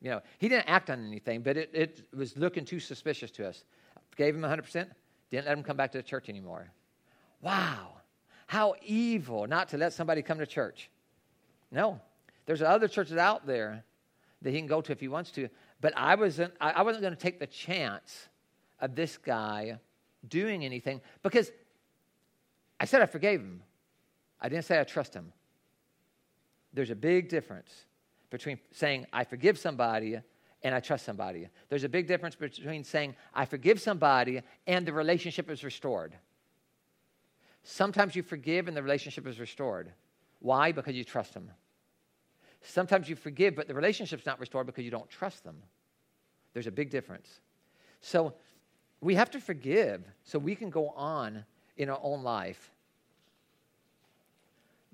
[0.00, 3.48] You know, he didn't act on anything, but it, it was looking too suspicious to
[3.48, 3.64] us.
[4.16, 4.86] Gave him 100%,
[5.30, 6.70] didn't let him come back to the church anymore.
[7.40, 7.94] Wow.
[8.46, 10.90] How evil not to let somebody come to church.
[11.70, 12.00] No.
[12.44, 13.84] There's other churches out there
[14.42, 15.48] that he can go to if he wants to,
[15.80, 18.28] but I wasn't, I wasn't going to take the chance
[18.80, 19.78] of this guy
[20.28, 21.50] doing anything because
[22.78, 23.62] I said I forgave him.
[24.40, 25.32] I didn't say I trust him.
[26.72, 27.85] There's a big difference
[28.30, 30.18] between saying I forgive somebody
[30.62, 31.48] and I trust somebody.
[31.68, 36.14] There's a big difference between saying I forgive somebody and the relationship is restored.
[37.62, 39.92] Sometimes you forgive and the relationship is restored.
[40.40, 40.72] Why?
[40.72, 41.50] Because you trust them.
[42.62, 45.56] Sometimes you forgive, but the relationship's not restored because you don't trust them.
[46.52, 47.40] There's a big difference.
[48.00, 48.34] So
[49.00, 51.44] we have to forgive so we can go on
[51.76, 52.72] in our own life.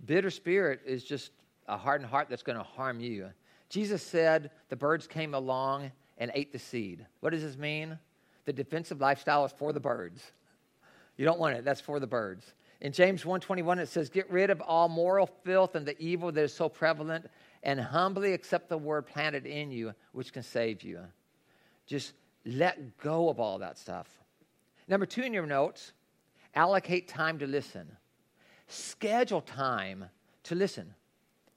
[0.05, 1.31] Bitter spirit is just
[1.73, 3.31] a hardened heart that's going to harm you.
[3.69, 7.07] Jesus said the birds came along and ate the seed.
[7.21, 7.99] What does this mean?
[8.45, 10.23] The defensive lifestyle is for the birds.
[11.17, 11.65] You don't want it.
[11.65, 12.55] That's for the birds.
[12.81, 16.43] In James 1:21 it says, "Get rid of all moral filth and the evil that
[16.43, 17.31] is so prevalent,
[17.63, 21.07] and humbly accept the word planted in you, which can save you."
[21.87, 24.21] Just let go of all that stuff.
[24.89, 25.93] Number two in your notes,
[26.55, 27.97] allocate time to listen.
[28.67, 30.11] Schedule time
[30.43, 30.95] to listen.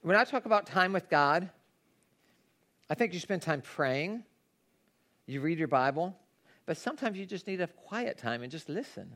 [0.05, 1.49] When I talk about time with God,
[2.91, 4.23] I think you spend time praying,
[5.25, 6.15] you read your Bible,
[6.67, 9.15] but sometimes you just need a quiet time and just listen.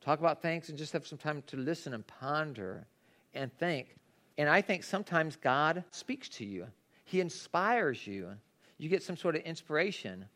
[0.00, 2.86] Talk about things and just have some time to listen and ponder
[3.34, 3.96] and think.
[4.38, 6.68] And I think sometimes God speaks to you,
[7.04, 8.30] He inspires you.
[8.78, 10.26] You get some sort of inspiration.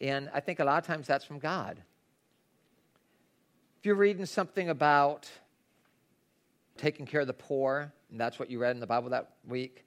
[0.00, 1.82] And I think a lot of times that's from God.
[3.80, 5.28] If you're reading something about
[6.76, 9.84] taking care of the poor, and that's what you read in the Bible that week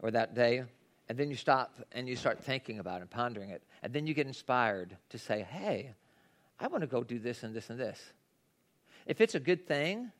[0.00, 0.64] or that day,
[1.08, 4.06] and then you stop and you start thinking about it and pondering it, and then
[4.06, 5.94] you get inspired to say, hey,
[6.58, 8.00] I want to go do this and this and this.
[9.06, 10.12] If it's a good thing,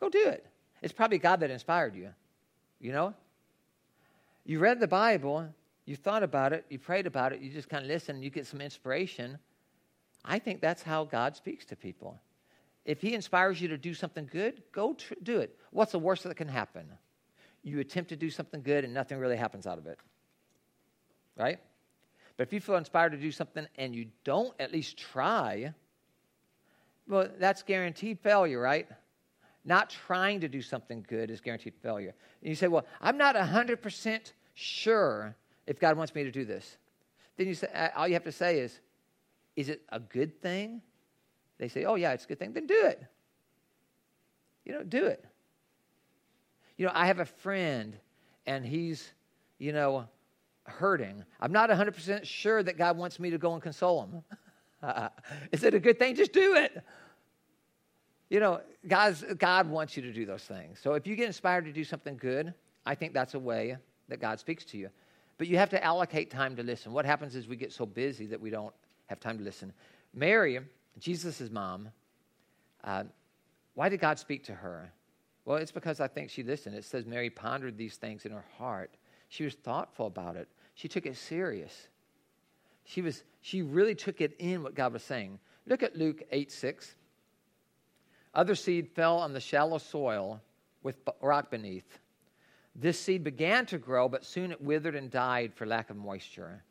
[0.00, 0.46] go do it.
[0.80, 2.10] It's probably God that inspired you.
[2.80, 3.14] You know?
[4.44, 5.48] You read the Bible,
[5.84, 8.46] you thought about it, you prayed about it, you just kind of listen, you get
[8.46, 9.38] some inspiration.
[10.24, 12.18] I think that's how God speaks to people.
[12.88, 15.54] If He inspires you to do something good, go tr- do it.
[15.72, 16.86] What's the worst that can happen?
[17.62, 19.98] You attempt to do something good and nothing really happens out of it.
[21.36, 21.58] Right?
[22.38, 25.74] But if you feel inspired to do something and you don't at least try,
[27.06, 28.88] well, that's guaranteed failure, right?
[29.66, 32.14] Not trying to do something good is guaranteed failure.
[32.40, 36.78] And you say, well, I'm not 100% sure if God wants me to do this.
[37.36, 38.80] Then you say, uh, all you have to say is,
[39.56, 40.80] is it a good thing?
[41.58, 42.52] They say, oh, yeah, it's a good thing.
[42.52, 43.02] Then do it.
[44.64, 45.24] You know, do it.
[46.76, 47.96] You know, I have a friend,
[48.46, 49.10] and he's,
[49.58, 50.06] you know,
[50.64, 51.24] hurting.
[51.40, 54.22] I'm not 100% sure that God wants me to go and console him.
[55.52, 56.14] Is it a good thing?
[56.14, 56.82] Just do it.
[58.30, 60.78] You know, God's, God wants you to do those things.
[60.80, 62.52] So if you get inspired to do something good,
[62.84, 63.76] I think that's a way
[64.08, 64.90] that God speaks to you.
[65.38, 66.92] But you have to allocate time to listen.
[66.92, 68.74] What happens is we get so busy that we don't
[69.06, 69.72] have time to listen.
[70.12, 70.60] Mary,
[70.98, 71.88] Jesus' mom,
[72.84, 73.04] uh,
[73.74, 74.92] why did God speak to her?
[75.44, 76.74] Well, it's because I think she listened.
[76.74, 78.90] It says Mary pondered these things in her heart.
[79.28, 80.48] She was thoughtful about it.
[80.74, 81.88] She took it serious.
[82.84, 85.38] She, was, she really took it in what God was saying.
[85.66, 86.94] Look at Luke 8 6.
[88.34, 90.40] Other seed fell on the shallow soil
[90.82, 91.98] with rock beneath.
[92.74, 96.62] This seed began to grow, but soon it withered and died for lack of moisture.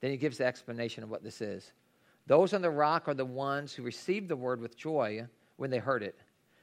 [0.00, 1.72] Then he gives the explanation of what this is.
[2.26, 5.78] Those on the rock are the ones who received the word with joy when they
[5.78, 6.18] heard it,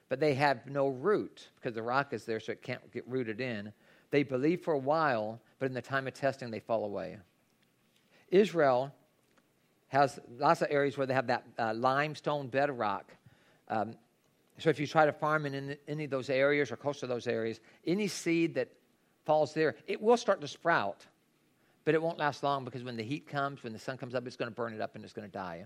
[0.10, 3.40] but they have no root because the rock is there, so it can't get rooted
[3.40, 3.72] in.
[4.10, 7.18] They believe for a while, but in the time of testing, they fall away.
[8.30, 8.94] Israel
[9.90, 13.14] has lots of areas where they have that uh, limestone bedrock.
[13.68, 13.96] Um,
[14.58, 17.28] so if you try to farm in any of those areas or close to those
[17.28, 18.70] areas, any seed that
[19.26, 21.06] falls there, it will start to sprout,
[21.84, 24.26] but it won't last long because when the heat comes, when the sun comes up,
[24.28, 25.66] it's going to burn it up and it's going to die.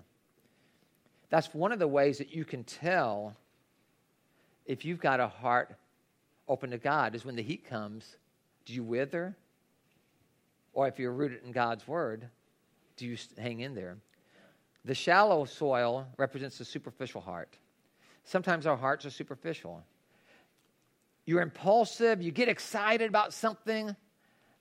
[1.30, 3.36] That's one of the ways that you can tell
[4.65, 5.75] if you've got a heart
[6.47, 8.17] open to God is when the heat comes,
[8.65, 9.36] do you wither?
[10.73, 12.28] Or if you're rooted in God's word,
[12.97, 13.97] do you hang in there?
[14.86, 17.58] The shallow soil represents the superficial heart.
[18.23, 19.84] Sometimes our hearts are superficial.
[21.25, 23.95] You're impulsive, you get excited about something,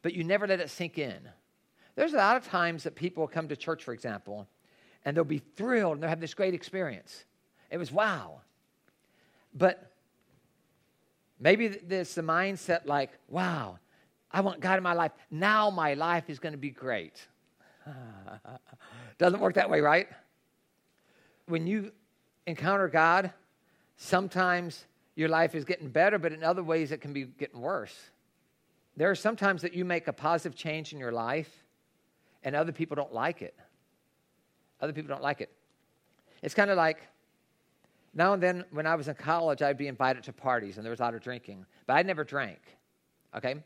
[0.02, 1.18] but you never let it sink in.
[1.96, 4.48] There's a lot of times that people come to church, for example,
[5.04, 7.24] and they'll be thrilled and they'll have this great experience.
[7.70, 8.40] It was wow.
[9.54, 9.92] But
[11.38, 13.78] maybe there's the mindset like, wow,
[14.30, 15.12] I want God in my life.
[15.30, 17.26] Now my life is going to be great.
[19.18, 20.09] Doesn't work that way, right?
[21.46, 21.92] When you
[22.46, 23.33] encounter God,
[23.96, 27.96] sometimes your life is getting better, but in other ways it can be getting worse.
[28.96, 31.63] There are sometimes that you make a positive change in your life
[32.44, 33.57] and other people don't like it.
[34.80, 35.50] Other people don't like it.
[36.42, 36.98] It's kind of like
[38.14, 40.90] now and then when I was in college, I'd be invited to parties and there
[40.90, 42.61] was a lot of drinking, but I never drank.
[43.37, 43.57] Okay?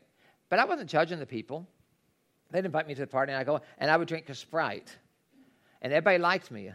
[0.49, 1.67] But I wasn't judging the people.
[2.51, 4.97] They'd invite me to the party, and I go, and I would drink a Sprite.
[5.81, 6.71] And everybody liked me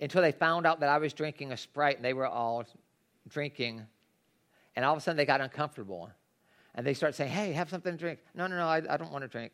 [0.00, 2.64] until they found out that I was drinking a Sprite, and they were all
[3.28, 3.82] drinking.
[4.74, 6.10] And all of a sudden, they got uncomfortable.
[6.74, 8.20] and they start saying, Hey, have something to drink.
[8.34, 9.52] No, no, no, I, I don't want to drink.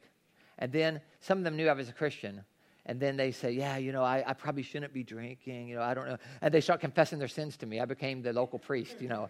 [0.59, 2.42] And then some of them knew I was a Christian.
[2.87, 5.69] And then they say, Yeah, you know, I, I probably shouldn't be drinking.
[5.69, 6.19] You know, I don't know.
[6.40, 7.81] And they start confessing their sins to me.
[7.81, 9.29] I became the local priest, you know.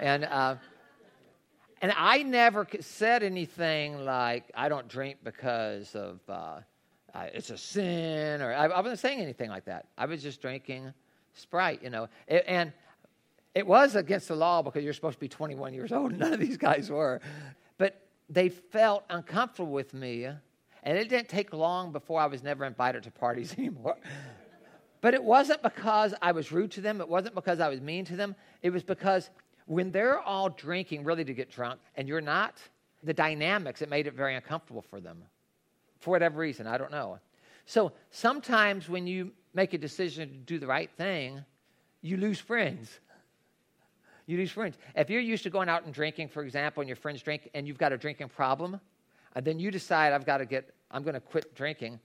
[0.00, 0.56] and, uh,
[1.80, 6.60] and I never said anything like, I don't drink because of uh,
[7.14, 9.86] uh, it's a sin, or I, I, wasn't saying anything like that.
[9.96, 10.92] I was just drinking
[11.34, 12.08] Sprite, you know.
[12.26, 12.72] It, and
[13.54, 16.12] it was against the law because you're supposed to be 21 years old.
[16.18, 17.20] None of these guys were.
[17.78, 20.28] But they felt uncomfortable with me.
[20.82, 23.96] And it didn't take long before I was never invited to parties anymore.
[25.00, 27.00] but it wasn't because I was rude to them.
[27.00, 28.34] It wasn't because I was mean to them.
[28.62, 29.30] It was because
[29.66, 32.56] when they're all drinking really to get drunk and you're not,
[33.02, 35.22] the dynamics, it made it very uncomfortable for them.
[36.00, 37.18] For whatever reason, I don't know.
[37.66, 41.44] So sometimes when you make a decision to do the right thing,
[42.00, 42.98] you lose friends.
[44.26, 44.76] You lose friends.
[44.94, 47.66] If you're used to going out and drinking, for example, and your friends drink, and
[47.66, 48.80] you've got a drinking problem,
[49.38, 52.00] and then you decide, I've got to get, I'm going to quit drinking,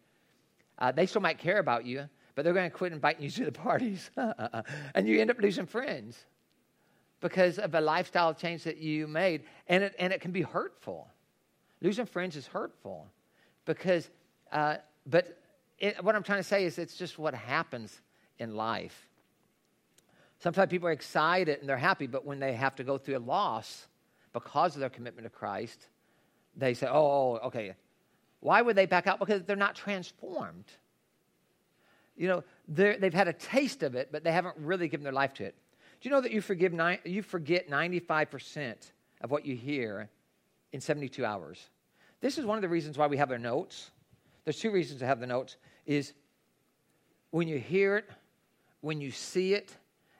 [0.77, 3.45] uh, they still might care about you, but they're going to quit inviting you to
[3.45, 4.11] the parties.
[4.93, 6.15] and you end up losing friends
[7.21, 9.45] because of a lifestyle change that you made.
[9.67, 11.07] And it, and it can be hurtful.
[11.81, 13.07] Losing friends is hurtful
[13.65, 14.11] because,
[14.51, 14.75] uh,
[15.07, 15.35] but
[15.79, 17.99] it, what I'm trying to say is it's just what happens
[18.37, 19.09] in life.
[20.37, 23.25] Sometimes people are excited and they're happy, but when they have to go through a
[23.25, 23.87] loss
[24.33, 25.87] because of their commitment to Christ,
[26.55, 27.75] they say, oh, oh, oh okay.
[28.39, 29.19] Why would they back out?
[29.19, 30.65] Because they're not transformed.
[32.15, 35.33] You know, they've had a taste of it, but they haven't really given their life
[35.35, 35.55] to it.
[36.01, 38.75] Do you know that you, forgive ni- you forget 95%
[39.21, 40.09] of what you hear
[40.73, 41.69] in 72 hours?
[42.19, 43.91] This is one of the reasons why we have our notes.
[44.43, 46.13] There's two reasons to have the notes is
[47.31, 48.09] when you hear it,
[48.81, 49.75] when you see it,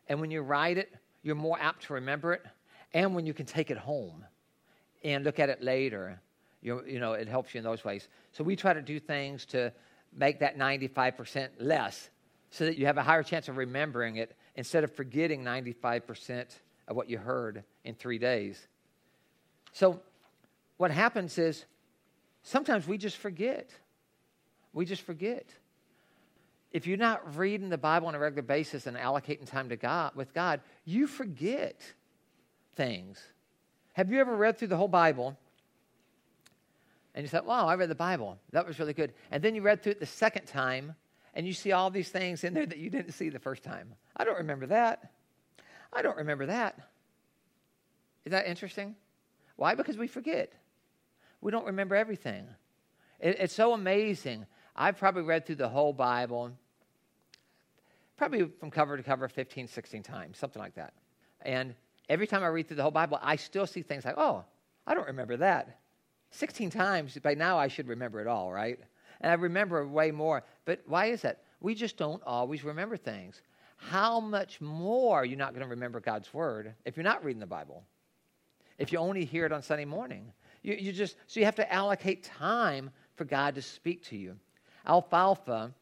[0.08, 2.46] and when you write it, you're more apt to remember it.
[2.94, 4.26] And when you can take it home
[5.04, 6.20] and look at it later,
[6.62, 8.08] you, you know, it helps you in those ways.
[8.32, 9.74] So we try to do things to
[10.16, 12.10] make that 95% less
[12.52, 16.46] so that you have a higher chance of remembering it instead of forgetting 95%
[16.88, 18.68] of what you heard in three days.
[19.72, 20.02] So
[20.78, 21.66] what happens is
[22.44, 23.70] sometimes we just forget.
[24.72, 25.48] We just forget
[26.74, 30.16] if you're not reading the Bible on a regular basis and allocating time to God
[30.16, 31.80] with God, you forget
[32.76, 33.22] things.
[33.94, 35.38] Have you ever read through the whole Bible
[37.16, 38.40] and you thought, wow, I read the Bible.
[38.52, 39.14] That was really good.
[39.32, 40.96] And then you read through it the second time
[41.36, 43.94] and you see all these things in there that you didn't see the first time.
[44.18, 45.12] I don't remember that.
[45.92, 46.78] I don't remember that.
[48.26, 48.96] Is that interesting?
[49.56, 49.76] Why?
[49.76, 50.54] Because we forget.
[51.42, 52.48] We don't remember everything.
[53.20, 54.46] It, it's so amazing.
[54.76, 56.52] I've probably read through the whole Bible
[58.18, 60.94] probably from cover to cover 15, 16 times, something like that.
[61.42, 61.76] And
[62.10, 64.44] every time I read through the whole Bible, I still see things like, oh,
[64.86, 65.80] I don't remember that.
[66.32, 68.80] 16 times, by now I should remember it all, right?
[69.22, 70.44] And I remember way more.
[70.66, 71.44] But why is that?
[71.62, 73.42] We just don't always remember things.
[73.78, 77.40] How much more are you not going to remember God's word if you're not reading
[77.40, 77.84] the Bible?
[78.78, 80.32] If you only hear it on Sunday morning?
[80.64, 84.36] You, you just, so you have to allocate time for God to speak to you.
[84.88, 85.74] Alfalfa,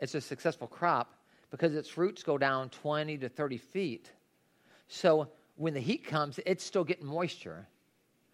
[0.00, 1.14] it's a successful crop
[1.50, 4.10] because its roots go down 20 to 30 feet.
[4.88, 7.66] So when the heat comes, it's still getting moisture,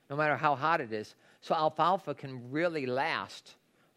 [0.09, 1.14] no matter how hot it is.
[1.40, 3.54] So alfalfa can really last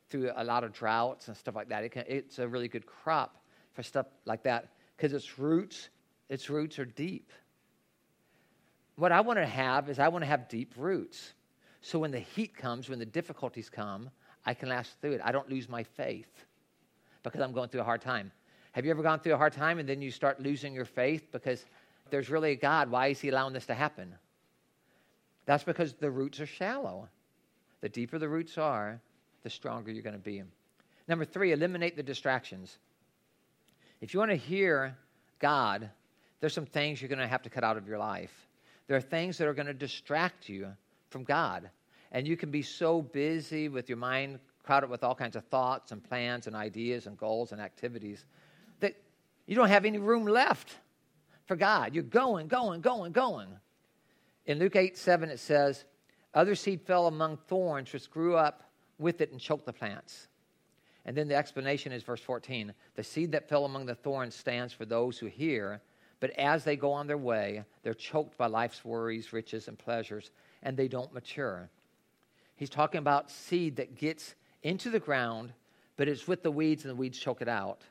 [0.09, 1.83] through a lot of droughts and stuff like that.
[1.83, 5.89] It can, it's a really good crop for stuff like that because its roots,
[6.29, 7.31] its roots are deep.
[8.95, 11.33] What I want to have is I want to have deep roots.
[11.81, 14.09] So when the heat comes, when the difficulties come,
[14.45, 15.21] I can last through it.
[15.23, 16.45] I don't lose my faith
[17.23, 18.31] because I'm going through a hard time.
[18.73, 21.31] Have you ever gone through a hard time and then you start losing your faith
[21.31, 21.65] because
[22.13, 22.91] there's really a God?
[22.91, 24.13] Why is He allowing this to happen?
[25.47, 27.09] That's because the roots are shallow.
[27.81, 29.01] The deeper the roots are,
[29.41, 30.43] the stronger you're going to be.
[31.07, 32.77] Number three, eliminate the distractions.
[33.99, 34.95] If you want to hear
[35.39, 35.89] God,
[36.39, 38.47] there's some things you're going to have to cut out of your life.
[38.85, 40.67] There are things that are going to distract you
[41.09, 41.67] from God.
[42.11, 45.91] And you can be so busy with your mind crowded with all kinds of thoughts
[45.91, 48.23] and plans and ideas and goals and activities
[48.81, 48.93] that
[49.47, 50.77] you don't have any room left
[51.45, 51.93] for God.
[51.93, 53.47] You're going, going, going, going.
[54.45, 55.85] In Luke 8 7, it says,
[56.33, 58.63] Other seed fell among thorns, which grew up
[58.97, 60.27] with it and choked the plants.
[61.05, 64.73] And then the explanation is verse 14 The seed that fell among the thorns stands
[64.73, 65.81] for those who hear,
[66.19, 70.31] but as they go on their way, they're choked by life's worries, riches, and pleasures,
[70.61, 71.69] and they don't mature.
[72.55, 75.51] He's talking about seed that gets into the ground,
[75.97, 77.81] but it's with the weeds, and the weeds choke it out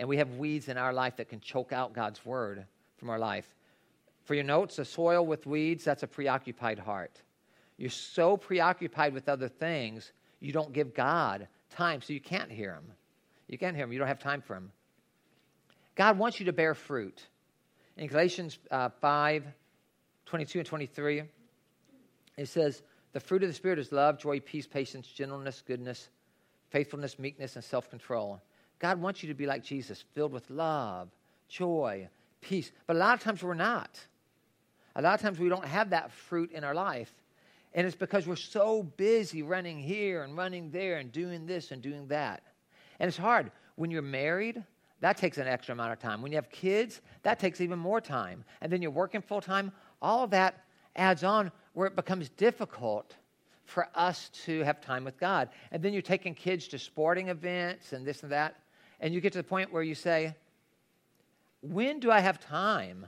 [0.00, 2.64] and we have weeds in our life that can choke out God's word
[2.96, 3.46] from our life.
[4.24, 7.20] For your notes, a soil with weeds, that's a preoccupied heart.
[7.76, 12.72] You're so preoccupied with other things, you don't give God time, so you can't hear
[12.72, 12.92] Him.
[13.46, 13.92] You can't hear Him.
[13.92, 14.72] You don't have time for Him.
[15.96, 17.22] God wants you to bear fruit.
[17.98, 19.44] In Galatians uh, 5
[20.24, 21.22] 22 and 23,
[22.38, 22.82] it says,
[23.12, 26.08] The fruit of the Spirit is love, joy, peace, patience, gentleness, goodness,
[26.70, 28.40] faithfulness, meekness, and self control.
[28.80, 31.08] God wants you to be like Jesus, filled with love,
[31.48, 32.08] joy,
[32.40, 32.72] peace.
[32.86, 34.00] But a lot of times we're not.
[34.96, 37.12] A lot of times we don't have that fruit in our life.
[37.74, 41.80] And it's because we're so busy running here and running there and doing this and
[41.80, 42.42] doing that.
[42.98, 43.52] And it's hard.
[43.76, 44.64] When you're married,
[45.00, 46.20] that takes an extra amount of time.
[46.20, 48.44] When you have kids, that takes even more time.
[48.60, 49.72] And then you're working full time,
[50.02, 50.64] all of that
[50.96, 53.14] adds on where it becomes difficult
[53.64, 55.48] for us to have time with God.
[55.70, 58.56] And then you're taking kids to sporting events and this and that.
[59.00, 60.34] And you get to the point where you say,
[61.62, 63.06] when do I have time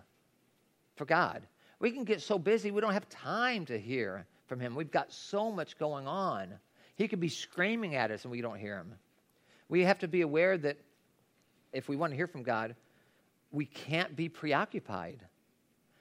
[0.97, 1.43] for God?
[1.79, 4.75] We can get so busy, we don't have time to hear from Him.
[4.75, 6.55] We've got so much going on.
[6.97, 8.95] He could be screaming at us and we don't hear Him.
[9.69, 10.79] We have to be aware that
[11.73, 12.75] if we want to hear from God,
[13.51, 15.21] we can't be preoccupied.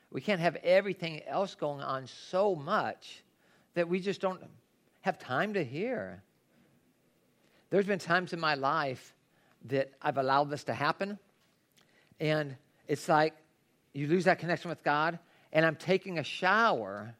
[0.10, 3.24] We can't have everything else going on so much
[3.74, 4.42] that we just don't
[5.02, 6.22] have time to hear.
[7.70, 9.14] There's been times in my life
[9.66, 11.20] that I've allowed this to happen,
[12.20, 12.56] and
[12.88, 13.34] it's like
[13.94, 15.20] you lose that connection with God,
[15.52, 17.14] and I'm taking a shower,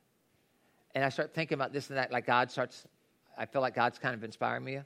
[0.96, 2.86] and I start thinking about this and that, like God starts,
[3.38, 4.80] I feel like God's kind of inspiring me.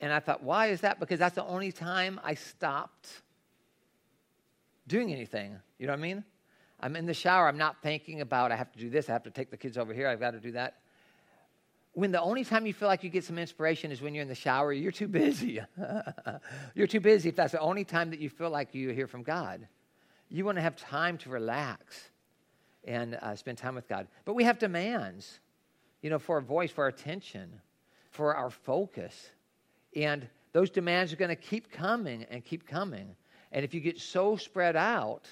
[0.00, 0.98] And I thought, why is that?
[1.00, 3.08] Because that's the only time I stopped
[4.86, 5.56] doing anything.
[5.78, 6.24] You know what I mean?
[6.80, 7.48] I'm in the shower.
[7.48, 9.08] I'm not thinking about, I have to do this.
[9.08, 10.08] I have to take the kids over here.
[10.08, 10.78] I've got to do that.
[11.94, 14.28] When the only time you feel like you get some inspiration is when you're in
[14.28, 15.60] the shower, you're too busy.
[16.74, 19.22] you're too busy if that's the only time that you feel like you hear from
[19.22, 19.66] God.
[20.28, 22.10] You want to have time to relax
[22.84, 24.08] and uh, spend time with God.
[24.24, 25.38] But we have demands,
[26.02, 27.60] you know, for our voice, for our attention,
[28.10, 29.30] for our focus.
[29.94, 33.14] And those demands are going to keep coming and keep coming.
[33.52, 35.28] And if you get so spread out,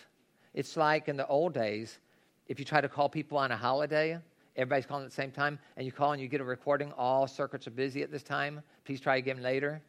[0.54, 1.98] it's like in the old days,
[2.46, 4.18] if you try to call people on a holiday,
[4.56, 7.26] everybody's calling at the same time, and you call and you get a recording, all
[7.26, 8.60] circuits are busy at this time.
[8.84, 9.80] Please try again later.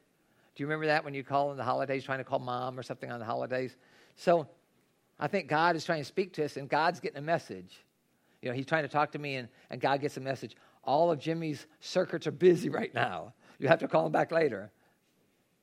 [0.55, 2.83] Do you remember that when you call on the holidays, trying to call mom or
[2.83, 3.75] something on the holidays?
[4.15, 4.47] So
[5.19, 7.83] I think God is trying to speak to us, and God's getting a message.
[8.41, 10.55] You know, He's trying to talk to me, and, and God gets a message.
[10.83, 13.33] All of Jimmy's circuits are busy right now.
[13.59, 14.71] You have to call him back later.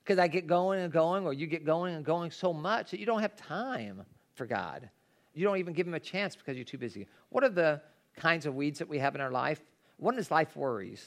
[0.03, 3.01] Because I get going and going, or you get going and going so much that
[3.01, 4.03] you don't have time
[4.35, 4.89] for God.
[5.35, 7.07] You don't even give him a chance because you're too busy.
[7.29, 7.83] What are the
[8.21, 9.61] kinds of weeds that we have in our life?
[9.97, 11.05] One is life worries,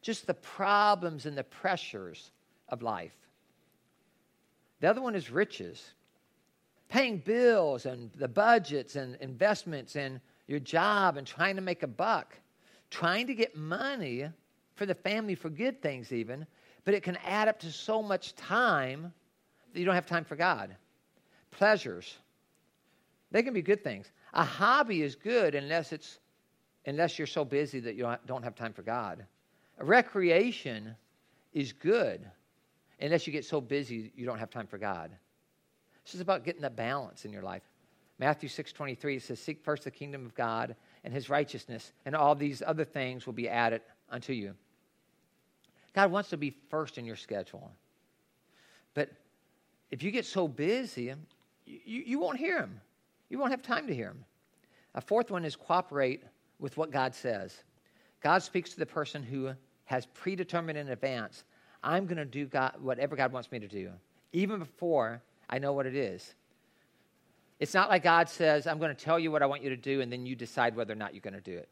[0.00, 2.30] just the problems and the pressures
[2.68, 3.14] of life.
[4.80, 5.94] The other one is riches,
[6.88, 11.88] paying bills and the budgets and investments and your job and trying to make a
[11.88, 12.38] buck,
[12.90, 14.28] trying to get money
[14.74, 16.46] for the family for good things, even,
[16.84, 19.12] but it can add up to so much time
[19.72, 20.74] that you don't have time for God.
[21.50, 22.16] Pleasures,
[23.30, 24.10] they can be good things.
[24.32, 26.18] A hobby is good unless it's
[26.88, 29.26] unless you're so busy that you don't have time for God.
[29.78, 30.96] Recreation
[31.52, 32.26] is good
[32.98, 35.10] unless you get so busy you don't have time for God.
[36.04, 37.62] This is about getting the balance in your life.
[38.18, 40.74] Matthew 6:23 says seek first the kingdom of God
[41.04, 44.54] and his righteousness and all these other things will be added unto you.
[45.92, 47.70] God wants to be first in your schedule.
[48.94, 49.10] But
[49.90, 51.14] if you get so busy,
[51.66, 52.80] you, you won't hear him.
[53.28, 54.24] You won't have time to hear him.
[54.94, 56.24] A fourth one is cooperate
[56.58, 57.56] with what God says.
[58.22, 59.50] God speaks to the person who
[59.84, 61.44] has predetermined in advance,
[61.82, 63.90] I'm going to do God, whatever God wants me to do,
[64.32, 66.34] even before I know what it is.
[67.58, 69.76] It's not like God says, I'm going to tell you what I want you to
[69.76, 71.68] do, and then you decide whether or not you're going to do it.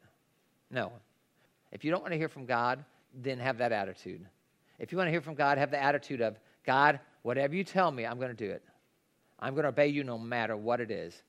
[0.71, 0.91] No.
[1.71, 2.83] If you don't want to hear from God,
[3.13, 4.25] then have that attitude.
[4.79, 7.91] If you want to hear from God, have the attitude of, God, whatever you tell
[7.91, 8.63] me, I'm going to do it.
[9.39, 11.21] I'm going to obey you no matter what it is.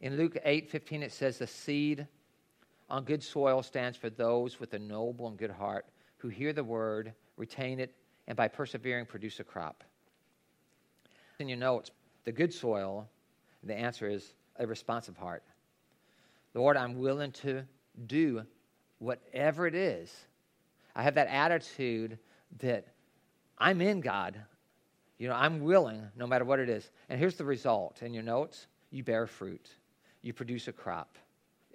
[0.00, 2.06] In Luke 8 15, it says, The seed
[2.88, 5.86] on good soil stands for those with a noble and good heart
[6.18, 7.94] who hear the word, retain it,
[8.26, 9.84] and by persevering produce a crop.
[11.38, 11.90] In your notes,
[12.24, 13.08] the good soil,
[13.62, 15.42] the answer is a responsive heart.
[16.54, 17.64] Lord, I'm willing to
[18.06, 18.44] do
[18.98, 20.14] whatever it is
[20.96, 22.18] I have that attitude
[22.60, 22.86] that
[23.58, 24.40] I'm in God.
[25.18, 26.90] You know, I'm willing no matter what it is.
[27.10, 29.68] And here's the result in your notes you bear fruit,
[30.22, 31.18] you produce a crop,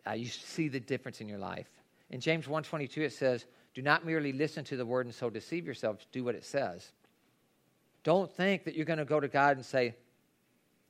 [0.07, 1.69] uh, you see the difference in your life.
[2.09, 5.65] In James 1:22 it says, "Do not merely listen to the word and so deceive
[5.65, 6.91] yourselves, do what it says."
[8.03, 9.95] Don't think that you're going to go to God and say,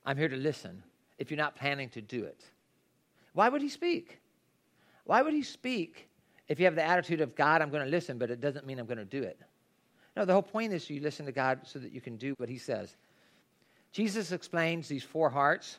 [0.04, 0.82] "I'm here to listen,"
[1.18, 2.44] if you're not planning to do it.
[3.34, 4.20] Why would he speak?
[5.04, 6.08] Why would he speak
[6.48, 8.78] if you have the attitude of God, I'm going to listen, but it doesn't mean
[8.78, 9.40] I'm going to do it.
[10.16, 12.48] No, the whole point is you listen to God so that you can do what
[12.48, 12.94] He says.
[13.92, 15.78] Jesus explains these four hearts.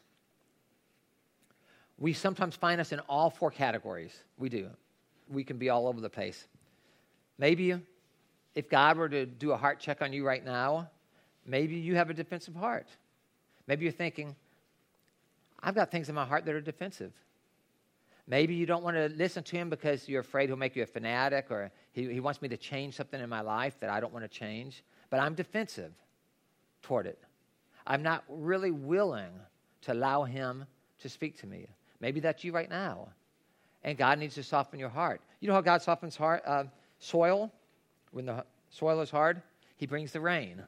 [2.00, 4.14] We sometimes find us in all four categories.
[4.38, 4.70] We do.
[5.30, 6.48] We can be all over the place.
[7.38, 7.76] Maybe
[8.56, 10.90] if God were to do a heart check on you right now,
[11.46, 12.88] maybe you have a defensive heart.
[13.68, 14.36] Maybe you're thinking,
[15.62, 17.14] I've got things in my heart that are defensive.
[18.28, 20.88] Maybe you don't want to listen to him because you're afraid he'll make you a
[20.88, 24.14] fanatic or he, he wants me to change something in my life that I don't
[24.14, 24.84] want to change.
[25.10, 25.94] But I'm defensive
[26.82, 27.20] toward it.
[27.86, 29.32] I'm not really willing
[29.82, 30.66] to allow him
[31.00, 31.68] to speak to me.
[32.00, 33.10] Maybe that's you right now.
[33.84, 35.22] And God needs to soften your heart.
[35.40, 36.66] You know how God softens heart, uh,
[37.00, 37.52] soil?
[38.12, 39.42] When the soil is hard,
[39.76, 40.64] he brings the rain.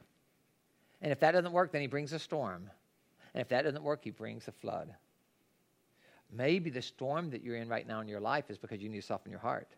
[1.00, 2.70] And if that doesn't work, then he brings a storm.
[3.34, 4.94] And if that doesn't work, he brings a flood.
[6.32, 9.00] Maybe the storm that you're in right now in your life is because you need
[9.00, 9.68] to soften your heart.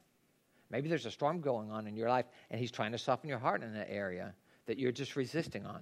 [0.70, 3.38] Maybe there's a storm going on in your life, and He's trying to soften your
[3.38, 4.34] heart in an area
[4.66, 5.80] that you're just resisting on.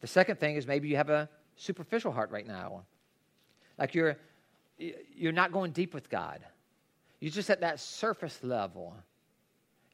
[0.00, 2.84] The second thing is maybe you have a superficial heart right now.
[3.80, 4.18] Like you're,
[4.78, 6.40] you're not going deep with God.
[7.18, 8.94] You're just at that surface level.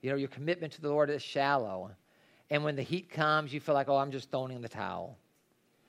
[0.03, 1.93] You know, your commitment to the Lord is shallow.
[2.51, 5.17] And when the heat comes, you feel like, oh, I'm just throwing in the towel.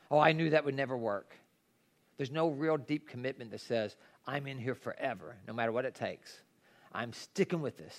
[0.10, 1.36] Oh, I knew that would never work.
[2.18, 3.96] There's no real deep commitment that says,
[4.26, 6.42] I'm in here forever, no matter what it takes.
[6.94, 7.96] I'm sticking with this.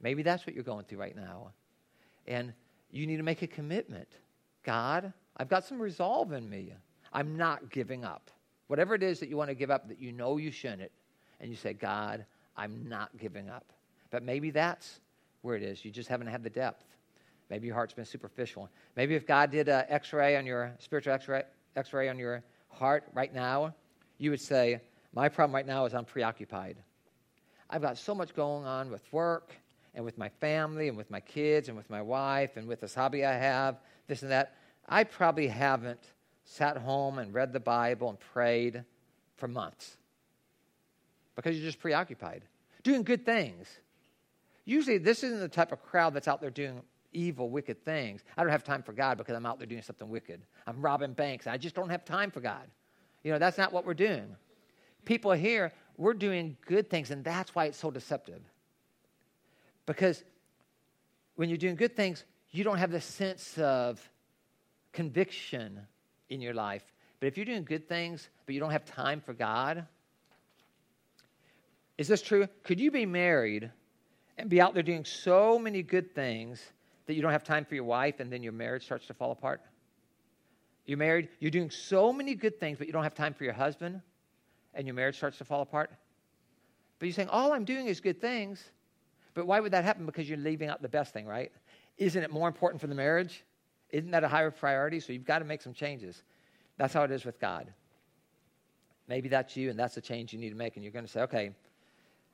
[0.00, 1.52] Maybe that's what you're going through right now.
[2.26, 2.52] And
[2.90, 4.08] you need to make a commitment.
[4.62, 6.72] God, I've got some resolve in me.
[7.12, 8.30] I'm not giving up.
[8.68, 10.90] Whatever it is that you want to give up that you know you shouldn't,
[11.40, 12.24] and you say, God,
[12.56, 13.72] I'm not giving up.
[14.10, 15.00] But maybe that's
[15.42, 15.84] where it is.
[15.84, 16.84] You just haven't had the depth.
[17.50, 18.68] Maybe your heart's been superficial.
[18.96, 21.42] Maybe if God did an x ray on your spiritual x ray,
[21.76, 23.74] x-ray on your heart right now,
[24.18, 24.80] you would say,
[25.14, 26.78] My problem right now is I'm preoccupied.
[27.68, 29.52] I've got so much going on with work
[29.94, 32.94] and with my family and with my kids and with my wife and with this
[32.94, 34.54] hobby I have, this and that.
[34.88, 36.12] I probably haven't
[36.46, 38.84] sat home and read the Bible and prayed
[39.36, 39.96] for months
[41.34, 42.42] because you're just preoccupied,
[42.82, 43.68] doing good things.
[44.64, 46.80] Usually, this isn't the type of crowd that's out there doing
[47.12, 48.22] evil, wicked things.
[48.36, 50.40] I don't have time for God because I'm out there doing something wicked.
[50.66, 51.46] I'm robbing banks.
[51.46, 52.66] I just don't have time for God.
[53.22, 54.36] You know, that's not what we're doing.
[55.04, 58.40] People here, we're doing good things, and that's why it's so deceptive.
[59.84, 60.24] Because
[61.34, 64.00] when you're doing good things, you don't have the sense of
[64.92, 65.80] conviction
[66.28, 66.82] in your life.
[67.20, 69.86] But if you're doing good things, but you don't have time for God,
[71.98, 72.46] is this true?
[72.62, 73.70] Could you be married
[74.36, 76.62] and be out there doing so many good things
[77.06, 79.32] that you don't have time for your wife and then your marriage starts to fall
[79.32, 79.62] apart?
[80.84, 83.54] You're married, you're doing so many good things, but you don't have time for your
[83.54, 84.02] husband
[84.74, 85.90] and your marriage starts to fall apart?
[86.98, 88.62] But you're saying, all I'm doing is good things.
[89.34, 90.06] But why would that happen?
[90.06, 91.50] Because you're leaving out the best thing, right?
[91.98, 93.44] Isn't it more important for the marriage?
[93.90, 95.00] Isn't that a higher priority?
[95.00, 96.22] So you've got to make some changes.
[96.76, 97.72] That's how it is with God.
[99.08, 100.76] Maybe that's you, and that's the change you need to make.
[100.76, 101.52] And you're going to say, okay,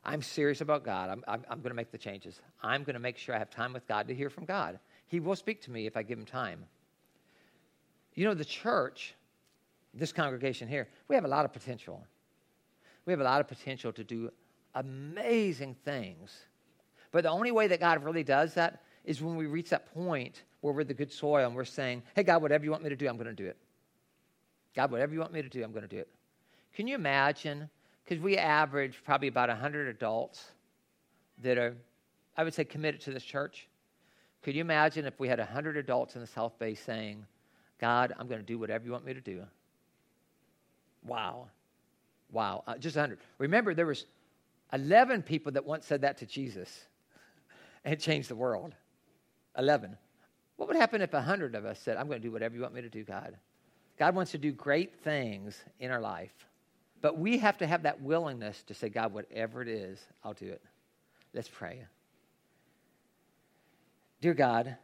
[0.05, 1.11] I'm serious about God.
[1.11, 2.41] I'm, I'm, I'm going to make the changes.
[2.63, 4.79] I'm going to make sure I have time with God to hear from God.
[5.07, 6.65] He will speak to me if I give him time.
[8.15, 9.15] You know, the church,
[9.95, 12.05] this congregation here, we have a lot of potential.
[13.05, 14.31] We have a lot of potential to do
[14.75, 16.47] amazing things.
[17.11, 20.43] But the only way that God really does that is when we reach that point
[20.63, 22.97] where we're the good soil and we're saying, hey, God, whatever you want me to
[22.97, 23.59] do, I'm going to do it.
[24.75, 26.09] God, whatever you want me to do, I'm going to do it.
[26.75, 27.69] Can you imagine
[28.05, 30.45] because we average probably about 100 adults
[31.43, 31.77] that are,
[32.37, 33.69] I would say, committed to this church.
[34.43, 37.25] Could you imagine if we had 100 adults in the South Bay saying,
[37.81, 39.43] God, I'm going to do whatever you want me to do?
[41.05, 41.49] Wow.
[42.31, 42.65] Wow.
[42.67, 43.19] Uh, just 100.
[43.39, 44.07] Remember, there was
[44.73, 46.87] 11 people that once said that to Jesus,
[47.85, 48.75] and changed the world.
[49.57, 49.97] 11.
[50.63, 52.63] What would happen if a 100 of us said, I'm going to do whatever you
[52.63, 53.37] want me to do, God?
[53.99, 56.31] God wants to do great things in our life.
[57.01, 60.47] But we have to have that willingness to say, God, whatever it is, I'll do
[60.47, 60.63] it.
[61.35, 61.85] Let's pray.
[64.21, 64.77] Dear God,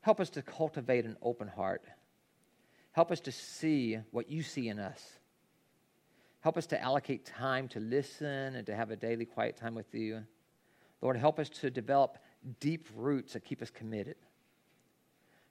[0.00, 1.84] help us to cultivate an open heart.
[2.92, 5.04] Help us to see what you see in us.
[6.40, 9.94] Help us to allocate time to listen and to have a daily quiet time with
[9.94, 10.22] you.
[11.02, 12.16] Lord, help us to develop
[12.60, 14.16] deep roots that keep us committed.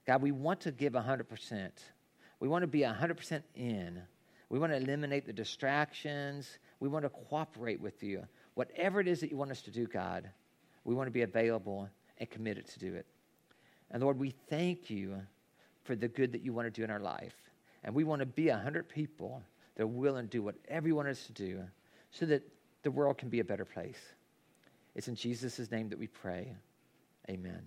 [0.10, 1.70] God, we want to give 100%.
[2.40, 4.02] We want to be 100% in.
[4.50, 6.58] We want to eliminate the distractions.
[6.80, 8.26] We want to cooperate with you.
[8.56, 10.28] Whatever it is that you want us to do, God,
[10.84, 11.88] we want to be available
[12.18, 13.06] and committed to do it.
[13.92, 15.22] And Lord, we thank you
[15.84, 17.36] for the good that you want to do in our life.
[17.84, 19.44] And we want to be 100 people
[19.76, 21.62] that are willing to do whatever you want us to do
[22.10, 22.42] so that
[22.82, 24.00] the world can be a better place.
[24.96, 26.56] It's in Jesus' name that we pray.
[27.30, 27.62] Amen.